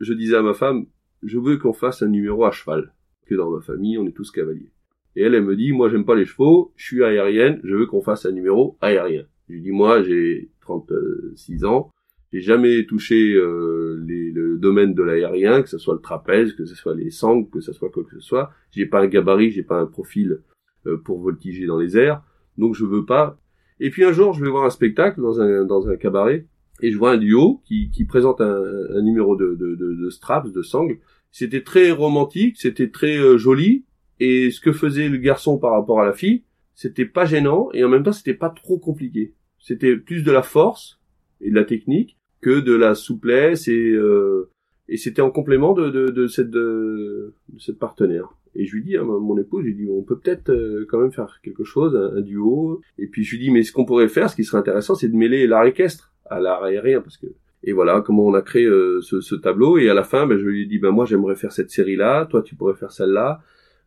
je 0.00 0.12
disais 0.12 0.36
à 0.36 0.42
ma 0.42 0.54
femme, 0.54 0.86
je 1.22 1.38
veux 1.38 1.58
qu'on 1.58 1.72
fasse 1.72 2.02
un 2.02 2.08
numéro 2.08 2.44
à 2.44 2.52
cheval, 2.52 2.94
que 3.26 3.34
dans 3.34 3.50
ma 3.50 3.60
famille 3.60 3.98
on 3.98 4.06
est 4.06 4.12
tous 4.12 4.30
cavaliers. 4.30 4.70
Et 5.16 5.22
elle, 5.22 5.34
elle 5.34 5.44
me 5.44 5.56
dit, 5.56 5.72
moi 5.72 5.88
j'aime 5.88 6.04
pas 6.04 6.14
les 6.14 6.26
chevaux, 6.26 6.72
je 6.76 6.86
suis 6.86 7.02
aérienne, 7.02 7.60
je 7.64 7.74
veux 7.74 7.86
qu'on 7.86 8.00
fasse 8.00 8.24
un 8.24 8.30
numéro 8.30 8.78
aérien. 8.80 9.24
Je 9.48 9.54
lui 9.54 9.62
dis, 9.62 9.70
moi 9.70 10.02
j'ai 10.02 10.50
36 10.60 11.64
ans, 11.64 11.90
j'ai 12.32 12.40
jamais 12.40 12.84
touché 12.84 13.32
euh, 13.34 14.02
les, 14.06 14.30
le 14.30 14.58
domaine 14.58 14.94
de 14.94 15.02
l'aérien, 15.02 15.62
que 15.62 15.68
ce 15.68 15.78
soit 15.78 15.94
le 15.94 16.00
trapèze, 16.00 16.52
que 16.52 16.66
ce 16.66 16.74
soit 16.74 16.94
les 16.94 17.10
sangles, 17.10 17.48
que 17.50 17.60
ce 17.60 17.72
soit 17.72 17.88
quoi 17.88 18.04
que 18.04 18.10
ce 18.10 18.20
soit. 18.20 18.50
J'ai 18.70 18.86
pas 18.86 19.00
un 19.00 19.06
gabarit, 19.06 19.50
j'ai 19.50 19.62
pas 19.62 19.80
un 19.80 19.86
profil 19.86 20.40
euh, 20.86 20.98
pour 20.98 21.20
voltiger 21.20 21.66
dans 21.66 21.78
les 21.78 21.96
airs, 21.96 22.22
donc 22.58 22.74
je 22.74 22.84
veux 22.84 23.06
pas. 23.06 23.40
Et 23.80 23.90
puis 23.90 24.04
un 24.04 24.12
jour, 24.12 24.34
je 24.34 24.44
vais 24.44 24.50
voir 24.50 24.64
un 24.64 24.70
spectacle 24.70 25.20
dans 25.20 25.40
un 25.40 25.64
dans 25.64 25.88
un 25.88 25.96
cabaret 25.96 26.46
et 26.80 26.92
je 26.92 26.98
vois 26.98 27.12
un 27.12 27.16
duo 27.16 27.62
qui, 27.64 27.90
qui 27.90 28.04
présente 28.04 28.40
un, 28.40 28.62
un 28.94 29.02
numéro 29.02 29.36
de, 29.36 29.54
de, 29.54 29.74
de, 29.74 29.94
de, 29.94 30.10
straps, 30.10 30.52
de 30.52 30.62
sangle. 30.62 30.98
C'était 31.30 31.62
très 31.62 31.90
romantique, 31.90 32.56
c'était 32.58 32.90
très 32.90 33.16
euh, 33.16 33.36
joli, 33.36 33.84
et 34.20 34.50
ce 34.50 34.60
que 34.60 34.72
faisait 34.72 35.08
le 35.08 35.18
garçon 35.18 35.58
par 35.58 35.72
rapport 35.72 36.00
à 36.00 36.06
la 36.06 36.12
fille, 36.12 36.44
c'était 36.74 37.04
pas 37.04 37.24
gênant, 37.24 37.68
et 37.72 37.84
en 37.84 37.88
même 37.88 38.02
temps 38.02 38.12
c'était 38.12 38.34
pas 38.34 38.50
trop 38.50 38.78
compliqué. 38.78 39.34
C'était 39.68 39.96
plus 39.96 40.22
de 40.22 40.32
la 40.32 40.42
force 40.42 40.98
et 41.42 41.50
de 41.50 41.54
la 41.54 41.64
technique 41.64 42.16
que 42.40 42.60
de 42.60 42.74
la 42.74 42.94
souplesse, 42.94 43.68
et, 43.68 43.90
euh, 43.90 44.48
et 44.88 44.96
c'était 44.96 45.20
en 45.20 45.30
complément 45.30 45.74
de, 45.74 45.90
de, 45.90 46.08
de 46.08 46.26
cette, 46.26 46.48
de, 46.48 47.34
cette 47.58 47.78
partenaire. 47.78 48.30
Et 48.54 48.64
je 48.64 48.74
lui 48.74 48.82
dis 48.82 48.96
à 48.96 49.04
mon 49.04 49.36
épouse, 49.36 49.64
je 49.64 49.66
lui 49.66 49.74
dis, 49.74 49.86
on 49.90 50.02
peut 50.02 50.16
peut-être 50.18 50.48
euh, 50.48 50.86
quand 50.88 50.98
même 50.98 51.12
faire 51.12 51.40
quelque 51.42 51.64
chose, 51.64 51.94
un, 51.94 52.22
duo. 52.22 52.80
Et 52.96 53.08
puis 53.08 53.24
je 53.24 53.32
lui 53.32 53.44
dis, 53.44 53.50
mais 53.50 53.62
ce 53.62 53.70
qu'on 53.70 53.84
pourrait 53.84 54.08
faire, 54.08 54.30
ce 54.30 54.36
qui 54.36 54.44
serait 54.44 54.56
intéressant, 54.56 54.94
c'est 54.94 55.10
de 55.10 55.16
mêler 55.16 55.46
l'art 55.46 55.66
équestre 55.66 56.14
à 56.24 56.40
l'art 56.40 56.64
aérien 56.64 57.02
parce 57.02 57.18
que 57.18 57.26
et 57.64 57.72
voilà 57.72 58.00
comment 58.00 58.24
on 58.24 58.34
a 58.34 58.40
créé 58.42 58.64
euh, 58.64 59.00
ce, 59.02 59.20
ce, 59.20 59.34
tableau 59.34 59.78
et 59.78 59.90
à 59.90 59.94
la 59.94 60.04
fin 60.04 60.26
ben, 60.26 60.38
je 60.38 60.44
lui 60.44 60.62
ai 60.62 60.66
dit 60.66 60.78
ben 60.78 60.90
moi 60.90 61.06
j'aimerais 61.06 61.34
faire 61.34 61.52
cette 61.52 61.70
série 61.70 61.96
là 61.96 62.26
toi 62.26 62.42
tu 62.42 62.54
pourrais 62.54 62.74
faire 62.74 62.92
celle-là 62.92 63.40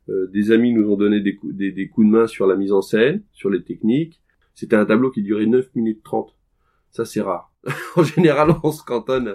euh, 0.09 0.27
des 0.27 0.51
amis 0.51 0.73
nous 0.73 0.91
ont 0.91 0.97
donné 0.97 1.21
des, 1.21 1.39
des, 1.43 1.71
des, 1.71 1.87
coups 1.87 2.07
de 2.07 2.11
main 2.11 2.27
sur 2.27 2.47
la 2.47 2.55
mise 2.55 2.73
en 2.73 2.81
scène 2.81 3.21
sur 3.31 3.49
les 3.49 3.63
techniques 3.63 4.21
c'était 4.61 4.75
un 4.75 4.85
tableau 4.85 5.09
qui 5.09 5.23
durait 5.23 5.47
9 5.47 5.73
minutes 5.73 6.03
30 6.03 6.35
ça 6.91 7.03
c'est 7.03 7.21
rare. 7.21 7.51
En 7.95 8.03
général 8.03 8.53
on 8.63 8.71
se 8.71 8.83
cantonne 8.83 9.33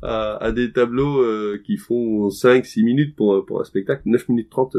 à, 0.00 0.36
à 0.36 0.52
des 0.52 0.72
tableaux 0.72 1.20
euh, 1.22 1.60
qui 1.64 1.76
font 1.76 2.30
5 2.30 2.64
6 2.64 2.84
minutes 2.84 3.16
pour, 3.16 3.44
pour 3.44 3.60
un 3.60 3.64
spectacle. 3.64 4.02
9 4.04 4.28
minutes 4.28 4.48
30 4.48 4.76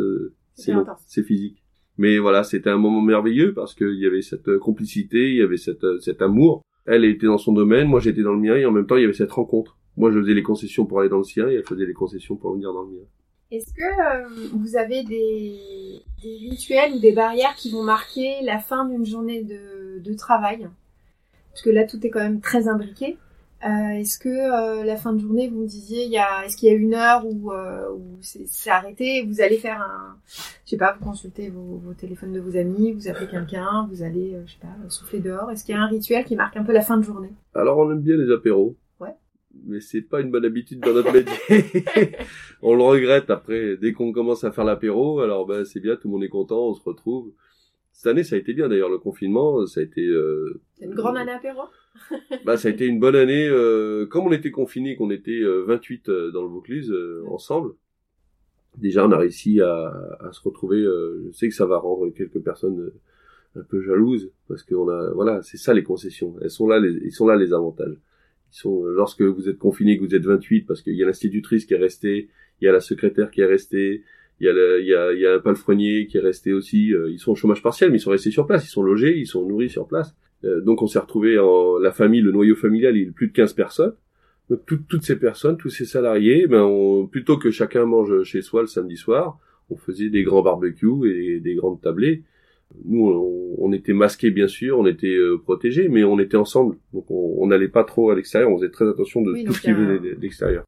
c'est 0.53 0.71
c'est 1.07 1.23
physique. 1.23 1.61
Mais 1.97 2.19
voilà 2.19 2.45
c'était 2.45 2.69
un 2.69 2.77
moment 2.77 3.01
merveilleux 3.01 3.53
parce 3.53 3.75
qu'il 3.75 3.99
y 3.99 4.05
avait 4.05 4.21
cette 4.21 4.57
complicité 4.59 5.31
il 5.31 5.35
y 5.35 5.41
avait 5.41 5.57
cette, 5.57 5.85
cet 5.99 6.21
amour. 6.21 6.61
Elle 6.85 7.03
était 7.03 7.27
dans 7.27 7.37
son 7.37 7.51
domaine, 7.51 7.89
moi 7.89 7.99
j'étais 7.99 8.23
dans 8.23 8.33
le 8.33 8.39
mien, 8.39 8.55
et 8.55 8.65
en 8.65 8.71
même 8.71 8.87
temps 8.87 8.95
il 8.95 9.01
y 9.01 9.05
avait 9.05 9.13
cette 9.13 9.31
rencontre. 9.31 9.77
Moi 9.97 10.09
je 10.11 10.19
faisais 10.19 10.33
les 10.33 10.41
concessions 10.41 10.85
pour 10.85 11.01
aller 11.01 11.09
dans 11.09 11.17
le 11.17 11.23
sien, 11.25 11.49
et 11.49 11.55
elle 11.55 11.65
faisait 11.65 11.85
les 11.85 11.93
concessions 11.93 12.37
pour 12.37 12.53
venir 12.53 12.71
dans 12.73 12.83
le 12.83 12.91
mien. 12.91 13.05
Est-ce 13.51 13.73
que 13.73 13.83
euh, 13.83 14.49
vous 14.53 14.77
avez 14.77 15.03
des, 15.03 16.01
des, 16.23 16.37
rituels 16.49 16.93
ou 16.93 16.99
des 16.99 17.11
barrières 17.11 17.53
qui 17.55 17.69
vont 17.69 17.83
marquer 17.83 18.41
la 18.43 18.59
fin 18.59 18.85
d'une 18.85 19.05
journée 19.05 19.43
de, 19.43 19.80
de 19.99 20.13
travail 20.13 20.69
Parce 21.51 21.61
que 21.61 21.69
là 21.69 21.85
tout 21.85 22.05
est 22.05 22.09
quand 22.09 22.19
même 22.19 22.41
très 22.41 22.67
imbriqué. 22.67 23.17
Euh, 23.63 23.99
est-ce 23.99 24.17
que 24.17 24.29
euh, 24.29 24.83
la 24.83 24.97
fin 24.97 25.13
de 25.13 25.19
journée, 25.19 25.47
vous 25.47 25.61
me 25.61 25.67
disiez, 25.67 26.05
il 26.05 26.11
y 26.11 26.17
a, 26.17 26.45
est-ce 26.45 26.57
qu'il 26.57 26.69
y 26.69 26.71
a 26.71 26.75
une 26.75 26.95
heure 26.95 27.23
où, 27.25 27.51
euh, 27.51 27.91
où 27.91 28.17
c'est, 28.21 28.71
arrêté, 28.71 29.23
vous 29.23 29.39
allez 29.39 29.57
faire 29.57 29.79
un, 29.79 30.17
je 30.65 30.71
sais 30.71 30.77
pas, 30.77 30.95
vous 30.97 31.05
consultez 31.05 31.49
vos, 31.49 31.77
vos 31.77 31.93
téléphones 31.93 32.33
de 32.33 32.39
vos 32.39 32.57
amis, 32.57 32.91
vous 32.91 33.07
appelez 33.07 33.27
quelqu'un, 33.27 33.87
vous 33.91 34.01
allez, 34.01 34.35
je 34.47 34.53
sais 34.53 34.59
pas, 34.59 34.89
souffler 34.89 35.19
dehors. 35.19 35.51
Est-ce 35.51 35.63
qu'il 35.63 35.75
y 35.75 35.77
a 35.77 35.81
un 35.81 35.87
rituel 35.87 36.25
qui 36.25 36.35
marque 36.35 36.57
un 36.57 36.63
peu 36.63 36.73
la 36.73 36.81
fin 36.81 36.97
de 36.97 37.03
journée? 37.03 37.33
Alors 37.53 37.77
on 37.77 37.91
aime 37.91 38.01
bien 38.01 38.17
les 38.17 38.33
apéros. 38.33 38.75
Ouais. 38.99 39.13
Mais 39.67 39.79
c'est 39.79 40.01
pas 40.01 40.21
une 40.21 40.31
bonne 40.31 40.45
habitude 40.45 40.79
dans 40.79 40.93
notre 40.93 41.13
métier. 41.13 41.35
on 42.63 42.73
le 42.73 42.81
regrette 42.81 43.29
après. 43.29 43.77
Dès 43.77 43.93
qu'on 43.93 44.11
commence 44.11 44.43
à 44.43 44.51
faire 44.51 44.63
l'apéro, 44.63 45.19
alors 45.19 45.45
ben 45.45 45.65
c'est 45.65 45.81
bien, 45.81 45.97
tout 45.97 46.07
le 46.07 46.13
monde 46.13 46.23
est 46.23 46.29
content, 46.29 46.69
on 46.69 46.73
se 46.73 46.83
retrouve. 46.83 47.31
Cette 47.91 48.07
année, 48.07 48.23
ça 48.23 48.35
a 48.35 48.39
été 48.39 48.53
bien 48.53 48.67
d'ailleurs 48.67 48.89
le 48.89 48.97
confinement, 48.97 49.65
ça 49.65 49.79
a 49.79 49.83
été. 49.83 50.01
Euh, 50.01 50.61
une 50.81 50.93
grande 50.95 51.17
année 51.17 51.31
apéro. 51.31 51.61
bah, 52.45 52.57
ça 52.57 52.69
a 52.69 52.71
été 52.71 52.85
une 52.85 52.99
bonne 52.99 53.15
année. 53.15 53.47
Euh, 53.47 54.05
comme 54.07 54.25
on 54.25 54.31
était 54.31 54.51
confinés, 54.51 54.95
qu'on 54.95 55.11
était 55.11 55.41
28 55.43 56.09
euh, 56.09 56.13
euh, 56.13 56.31
dans 56.31 56.41
le 56.41 56.47
Vaucluse 56.47 56.93
ensemble, 57.27 57.73
déjà 58.77 59.05
on 59.05 59.11
a 59.11 59.17
réussi 59.17 59.61
à, 59.61 60.17
à 60.19 60.31
se 60.31 60.41
retrouver. 60.41 60.81
je 60.81 61.31
sais 61.31 61.49
que 61.49 61.55
ça 61.55 61.65
va 61.65 61.77
rendre 61.77 62.09
quelques 62.09 62.39
personnes 62.39 62.91
un 63.55 63.63
peu 63.63 63.81
jalouses 63.81 64.31
parce 64.47 64.63
qu'on 64.63 64.87
a, 64.89 65.11
voilà, 65.11 65.41
c'est 65.43 65.57
ça 65.57 65.73
les 65.73 65.83
concessions. 65.83 66.35
Elles 66.41 66.49
sont 66.49 66.67
là, 66.67 66.79
les, 66.79 66.93
ils 67.03 67.11
sont 67.11 67.27
là 67.27 67.35
les 67.35 67.53
avantages. 67.53 67.97
Ils 68.53 68.57
sont 68.57 68.83
lorsque 68.83 69.21
vous 69.21 69.49
êtes 69.49 69.57
confiné, 69.57 69.97
que 69.97 70.03
vous 70.03 70.15
êtes 70.15 70.25
28, 70.25 70.63
parce 70.63 70.81
qu'il 70.81 70.95
y 70.95 71.03
a 71.03 71.05
l'institutrice 71.05 71.65
qui 71.65 71.73
est 71.73 71.77
restée, 71.77 72.29
il 72.61 72.65
y 72.65 72.67
a 72.67 72.71
la 72.71 72.79
secrétaire 72.79 73.31
qui 73.31 73.41
est 73.41 73.45
restée, 73.45 74.03
il 74.41 74.45
y 74.45 74.49
a, 74.49 74.53
le, 74.53 74.81
il 74.81 74.87
y 74.87 74.95
a, 74.95 75.13
il 75.13 75.19
y 75.19 75.25
a 75.27 75.35
un 75.35 75.39
palefrenier 75.39 76.07
qui 76.07 76.17
est 76.17 76.21
resté 76.21 76.51
aussi. 76.51 76.93
ils 77.09 77.19
sont 77.19 77.31
au 77.31 77.35
chômage 77.35 77.61
partiel, 77.61 77.91
mais 77.91 77.97
ils 77.97 78.01
sont 78.01 78.09
restés 78.09 78.31
sur 78.31 78.47
place, 78.47 78.65
ils 78.65 78.71
sont 78.71 78.81
logés, 78.81 79.17
ils 79.17 79.27
sont 79.27 79.45
nourris 79.47 79.69
sur 79.69 79.87
place. 79.87 80.15
Euh, 80.43 80.61
donc 80.61 80.81
on 80.81 80.87
s'est 80.87 80.99
retrouvé 80.99 81.37
en 81.39 81.77
la 81.77 81.91
famille, 81.91 82.21
le 82.21 82.31
noyau 82.31 82.55
familial, 82.55 82.97
il 82.97 83.09
est 83.09 83.11
plus 83.11 83.27
de 83.27 83.33
15 83.33 83.53
personnes. 83.53 83.93
Donc 84.49 84.65
toutes 84.65 85.03
ces 85.03 85.17
personnes, 85.17 85.55
tous 85.55 85.69
ces 85.69 85.85
salariés, 85.85 86.45
ben 86.45 86.63
on, 86.63 87.07
plutôt 87.07 87.37
que 87.37 87.51
chacun 87.51 87.85
mange 87.85 88.23
chez 88.23 88.41
soi 88.41 88.61
le 88.61 88.67
samedi 88.67 88.97
soir, 88.97 89.39
on 89.69 89.77
faisait 89.77 90.09
des 90.09 90.23
grands 90.23 90.41
barbecues 90.41 91.05
et 91.05 91.39
des 91.39 91.55
grandes 91.55 91.79
tablées. 91.79 92.23
Nous, 92.85 93.05
on, 93.57 93.71
était 93.71 93.93
masqués 93.93 94.29
bien 94.29 94.47
sûr, 94.47 94.77
on 94.77 94.85
était 94.87 95.07
euh, 95.07 95.37
protégés, 95.37 95.87
mais 95.87 96.03
on 96.03 96.19
était 96.19 96.35
ensemble. 96.35 96.77
Donc 96.93 97.05
on 97.09 97.45
n'allait 97.47 97.69
pas 97.69 97.85
trop 97.85 98.09
à 98.09 98.15
l'extérieur, 98.15 98.51
on 98.51 98.57
faisait 98.57 98.71
très 98.71 98.87
attention 98.87 99.21
de 99.21 99.41
tout 99.45 99.53
ce 99.53 99.61
qui 99.61 99.71
venait 99.71 99.99
de 99.99 100.17
l'extérieur. 100.21 100.65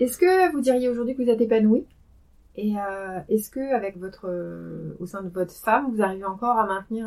Est-ce 0.00 0.18
que 0.18 0.52
vous 0.52 0.60
diriez 0.60 0.88
aujourd'hui 0.88 1.14
que 1.14 1.22
vous 1.22 1.30
êtes 1.30 1.40
épanoui? 1.40 1.84
Et 2.56 2.74
euh, 2.78 3.18
est-ce 3.28 3.50
que 3.50 3.74
avec 3.74 3.98
votre, 3.98 4.28
au 5.00 5.06
sein 5.06 5.22
de 5.22 5.28
votre 5.28 5.52
femme, 5.52 5.90
vous 5.92 6.02
arrivez 6.02 6.24
encore 6.24 6.58
à 6.58 6.66
maintenir 6.66 7.06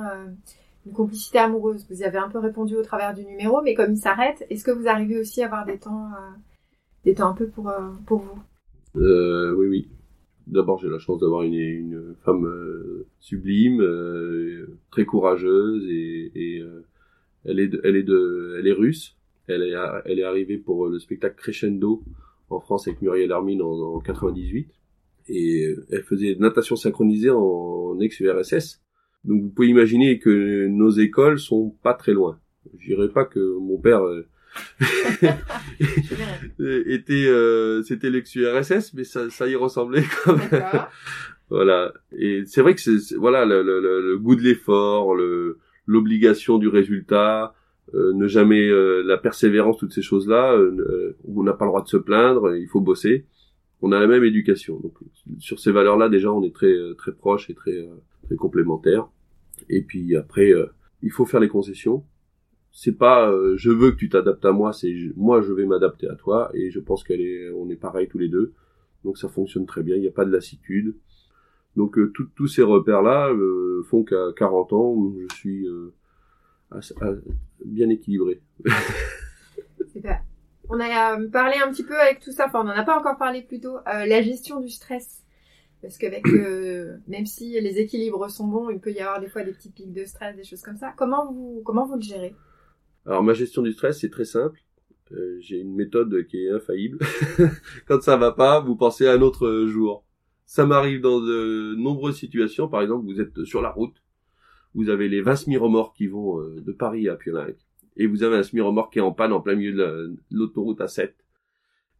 une 0.86 0.94
complicité 0.94 1.40
amoureuse? 1.40 1.86
Vous 1.90 2.02
y 2.02 2.04
avez 2.04 2.18
un 2.18 2.30
peu 2.30 2.40
répondu 2.40 2.76
au 2.76 2.84
travers 2.84 3.14
du 3.14 3.26
numéro, 3.26 3.62
mais 3.62 3.74
comme 3.74 3.94
il 3.94 3.98
s'arrête, 3.98 4.46
est-ce 4.50 4.64
que 4.64 4.72
vous 4.72 4.88
arrivez 4.88 5.20
aussi 5.20 5.42
à 5.42 5.46
avoir 5.46 5.66
des 5.66 5.78
temps, 5.78 6.08
euh, 6.08 6.36
des 7.06 7.14
temps 7.14 7.30
un 7.30 7.34
peu 7.34 7.48
pour, 7.48 7.70
euh, 7.70 7.92
pour 8.06 8.20
vous? 8.20 9.02
Euh, 9.02 9.54
Oui, 9.56 9.68
oui. 9.68 9.90
D'abord, 10.48 10.80
j'ai 10.80 10.88
la 10.90 11.00
chance 11.00 11.20
d'avoir 11.20 11.44
une, 11.44 11.56
une 11.56 12.16
femme 12.24 12.46
euh, 12.46 13.06
sublime, 13.20 13.84
très 14.92 15.06
courageuse 15.06 15.86
et, 15.90 16.64
elle 17.46 17.60
est, 17.60 17.72
elle 17.84 17.96
est 17.96 18.10
elle 18.60 18.68
est 18.68 18.74
russe. 18.74 19.16
Elle 19.48 19.64
est, 19.64 19.74
elle 20.06 20.20
est 20.20 20.24
arrivée 20.24 20.58
pour 20.58 20.88
le 20.88 21.00
spectacle 21.00 21.36
Crescendo 21.36 22.04
en 22.50 22.60
France 22.60 22.88
avec 22.88 23.02
Muriel 23.02 23.32
Armin 23.32 23.60
en, 23.62 23.96
en 23.96 24.00
98 24.00 24.68
et 25.30 25.76
elle 25.92 26.04
faisait 26.04 26.36
natation 26.40 26.76
synchronisée 26.76 27.30
en 27.30 28.00
ex-URSS 28.00 28.82
donc 29.28 29.42
vous 29.42 29.50
pouvez 29.50 29.68
imaginer 29.68 30.20
que 30.20 30.68
nos 30.68 30.90
écoles 30.90 31.40
sont 31.40 31.76
pas 31.84 31.94
très 31.94 32.14
loin. 32.14 32.40
Je 32.80 32.88
dirais 32.88 33.10
pas 33.10 33.26
que 33.26 33.58
mon 33.60 33.78
père 33.78 34.06
euh, 34.06 34.26
était, 36.88 37.28
euh, 37.28 37.84
c'était 37.84 38.10
l'ex-URSS, 38.10 38.94
mais 38.94 39.04
ça, 39.04 39.30
ça 39.30 39.48
y 39.48 39.56
ressemblait 39.56 40.06
quand 40.24 40.38
même. 40.38 40.50
voilà. 41.50 41.94
Et 42.18 42.44
c'est 42.46 42.62
vrai 42.62 42.74
que 42.74 42.82
c'est, 42.82 43.16
voilà, 43.16 43.46
le, 43.46 43.64
le, 43.64 43.82
le, 43.82 44.18
goût 44.18 44.36
de 44.36 44.44
l'effort, 44.44 45.14
le, 45.14 45.60
l'obligation 45.86 46.58
du 46.58 46.70
résultat, 46.70 47.54
euh, 47.94 48.14
ne 48.14 48.28
jamais 48.28 48.68
euh, 48.68 49.02
la 49.06 49.18
persévérance, 49.18 49.78
toutes 49.78 49.94
ces 49.94 50.02
choses-là. 50.02 50.54
Euh, 50.54 51.16
on 51.28 51.44
n'a 51.44 51.54
pas 51.54 51.66
le 51.66 51.70
droit 51.70 51.84
de 51.84 51.88
se 51.88 51.98
plaindre, 51.98 52.56
il 52.56 52.68
faut 52.68 52.82
bosser. 52.82 53.26
On 53.82 53.92
a 53.92 54.00
la 54.00 54.08
même 54.08 54.24
éducation. 54.24 54.80
Donc 54.80 54.98
sur 55.40 55.60
ces 55.60 55.72
valeurs-là, 55.72 56.10
déjà, 56.10 56.32
on 56.32 56.44
est 56.44 56.54
très 56.54 56.76
très 56.98 57.12
proches 57.14 57.50
et 57.50 57.54
très 57.54 57.88
très 58.24 58.36
complémentaires. 58.36 59.08
Et 59.70 59.82
puis 59.82 60.16
après, 60.16 60.52
il 61.04 61.12
faut 61.12 61.26
faire 61.26 61.40
les 61.40 61.48
concessions. 61.48 62.04
C'est 62.72 62.98
pas 62.98 63.32
je 63.56 63.70
veux 63.70 63.92
que 63.92 63.98
tu 63.98 64.10
t'adaptes 64.10 64.46
à 64.46 64.52
moi, 64.52 64.74
c'est 64.74 64.94
moi 65.16 65.42
je 65.42 65.54
vais 65.54 65.66
m'adapter 65.66 66.08
à 66.08 66.16
toi. 66.16 66.50
Et 66.54 66.72
je 66.72 66.80
pense 66.80 67.04
qu'elle 67.04 67.22
est, 67.22 67.50
on 67.52 67.70
est 67.70 67.76
pareil 67.76 68.08
tous 68.08 68.18
les 68.18 68.30
deux. 68.30 68.54
Donc 69.04 69.18
ça 69.18 69.30
fonctionne 69.30 69.66
très 69.66 69.84
bien. 69.84 69.96
Il 69.96 70.02
n'y 70.02 70.08
a 70.08 70.12
pas 70.12 70.26
de 70.26 70.32
lassitude. 70.32 70.96
Donc 71.76 72.00
tous 72.36 72.48
ces 72.48 72.64
repères-là 72.64 73.32
font 73.90 74.04
qu'à 74.04 74.34
40 74.36 74.74
ans, 74.74 75.14
je 75.30 75.36
suis 75.36 75.68
bien 77.64 77.90
équilibré. 77.90 78.42
On 80.70 80.80
a 80.80 81.18
euh, 81.18 81.30
parlé 81.30 81.56
un 81.58 81.72
petit 81.72 81.84
peu 81.84 81.98
avec 81.98 82.20
tout 82.20 82.32
ça, 82.32 82.48
enfin 82.48 82.62
on 82.62 82.66
n'en 82.66 82.72
a 82.72 82.84
pas 82.84 82.98
encore 82.98 83.18
parlé 83.18 83.42
plus 83.42 83.60
tôt, 83.60 83.78
euh, 83.78 84.06
la 84.06 84.22
gestion 84.22 84.60
du 84.60 84.70
stress. 84.70 85.24
Parce 85.82 85.98
qu'avec, 85.98 86.26
euh, 86.28 86.98
même 87.08 87.26
si 87.26 87.60
les 87.60 87.80
équilibres 87.80 88.30
sont 88.30 88.48
bons, 88.48 88.70
il 88.70 88.80
peut 88.80 88.92
y 88.92 89.00
avoir 89.00 89.20
des 89.22 89.28
fois 89.28 89.44
des 89.44 89.54
petits 89.54 89.72
pics 89.72 89.94
de 89.94 90.06
stress, 90.06 90.36
des 90.36 90.44
choses 90.44 90.62
comme 90.62 90.78
ça. 90.78 90.94
Comment 90.98 91.32
vous, 91.32 91.62
comment 91.66 91.86
vous 91.86 91.96
le 91.96 92.02
gérez? 92.02 92.36
Alors 93.06 93.24
ma 93.24 93.34
gestion 93.34 93.62
du 93.62 93.72
stress, 93.72 94.00
c'est 94.00 94.10
très 94.10 94.26
simple. 94.26 94.60
J'ai 95.40 95.60
une 95.60 95.74
méthode 95.74 96.26
qui 96.28 96.46
est 96.46 96.52
infaillible. 96.52 97.00
Quand 97.88 98.02
ça 98.02 98.18
va 98.18 98.34
pas, 98.34 98.60
vous 98.60 98.76
pensez 98.76 99.08
à 99.08 99.14
un 99.14 99.22
autre 99.22 99.66
jour. 99.68 100.04
Ça 100.46 100.66
m'arrive 100.66 101.00
dans 101.00 101.22
de 101.22 101.76
nombreuses 101.78 102.18
situations. 102.18 102.68
Par 102.68 102.82
exemple, 102.82 103.06
vous 103.06 103.22
êtes 103.22 103.46
sur 103.46 103.62
la 103.62 103.70
route, 103.70 103.96
vous 104.74 104.90
avez 104.90 105.08
les 105.10 105.22
20 105.22 105.36
semi-remorques 105.36 105.96
qui 105.96 106.08
vont 106.08 106.40
euh, 106.40 106.62
de 106.62 106.72
Paris 106.72 107.10
à 107.10 107.16
Piolinc, 107.16 107.56
et 107.98 108.08
vous 108.08 108.24
avez 108.24 108.38
un 108.38 108.44
semi-remorque 108.44 108.98
en 108.98 109.12
panne 109.12 109.34
en 109.34 109.42
plein 109.42 109.56
milieu 109.56 109.74
de 109.74 110.16
l'autoroute 110.32 110.80
A7, 110.80 111.12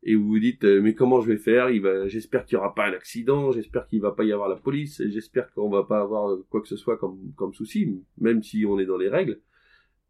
et 0.04 0.16
vous 0.16 0.28
vous 0.28 0.40
dites 0.40 0.64
euh, 0.64 0.82
mais 0.82 0.94
comment 0.94 1.22
je 1.22 1.28
vais 1.28 1.38
faire? 1.38 1.70
Il 1.70 1.82
va, 1.82 2.08
j'espère 2.08 2.46
qu'il 2.46 2.58
n'y 2.58 2.64
aura 2.64 2.74
pas 2.74 2.88
un 2.88 2.94
accident, 2.94 3.52
j'espère 3.52 3.88
qu'il 3.88 4.02
va 4.02 4.12
pas 4.12 4.24
y 4.24 4.32
avoir 4.32 4.48
la 4.48 4.56
police, 4.56 5.02
j'espère 5.08 5.52
qu'on 5.54 5.70
va 5.70 5.84
pas 5.84 6.00
avoir 6.00 6.30
euh, 6.30 6.46
quoi 6.50 6.62
que 6.62 6.68
ce 6.68 6.78
soit 6.78 6.98
comme 6.98 7.20
comme 7.36 7.54
souci, 7.54 8.02
même 8.18 8.44
si 8.44 8.66
on 8.66 8.80
est 8.80 8.86
dans 8.86 8.98
les 8.98 9.10
règles. 9.10 9.42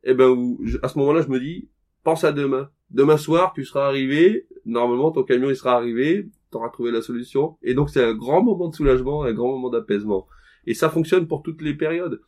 Et 0.04 0.12
eh 0.12 0.13
ben 0.13 0.58
à 0.84 0.88
ce 0.88 1.00
moment-là, 1.00 1.21
je 1.21 1.30
me 1.30 1.39
dis 1.39 1.69
pense 2.04 2.23
à 2.23 2.32
demain. 2.32 2.69
Demain 2.89 3.17
soir, 3.17 3.52
tu 3.54 3.65
seras 3.65 3.88
arrivé, 3.88 4.47
normalement 4.65 5.12
ton 5.12 5.23
camion 5.23 5.50
il 5.50 5.56
sera 5.56 5.73
arrivé, 5.73 6.30
tu 6.52 6.58
auras 6.58 6.69
trouvé 6.69 6.91
la 6.91 7.02
solution, 7.02 7.58
et 7.63 7.73
donc 7.73 7.89
c'est 7.89 8.04
un 8.04 8.13
grand 8.13 8.41
moment 8.43 8.69
de 8.69 8.76
soulagement, 8.76 9.23
un 9.23 9.34
grand 9.34 9.52
moment 9.52 9.69
d'apaisement. 9.69 10.28
Et 10.65 10.73
ça 10.73 10.89
fonctionne 10.89 11.28
pour 11.28 11.43
toutes 11.43 11.62
les 11.62 11.73
périodes. 11.73 12.21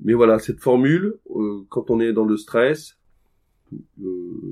Mais 0.00 0.14
voilà, 0.14 0.38
cette 0.38 0.60
formule, 0.60 1.18
euh, 1.34 1.64
quand 1.70 1.90
on 1.90 2.00
est 2.00 2.12
dans 2.12 2.24
le 2.24 2.36
stress, 2.36 2.98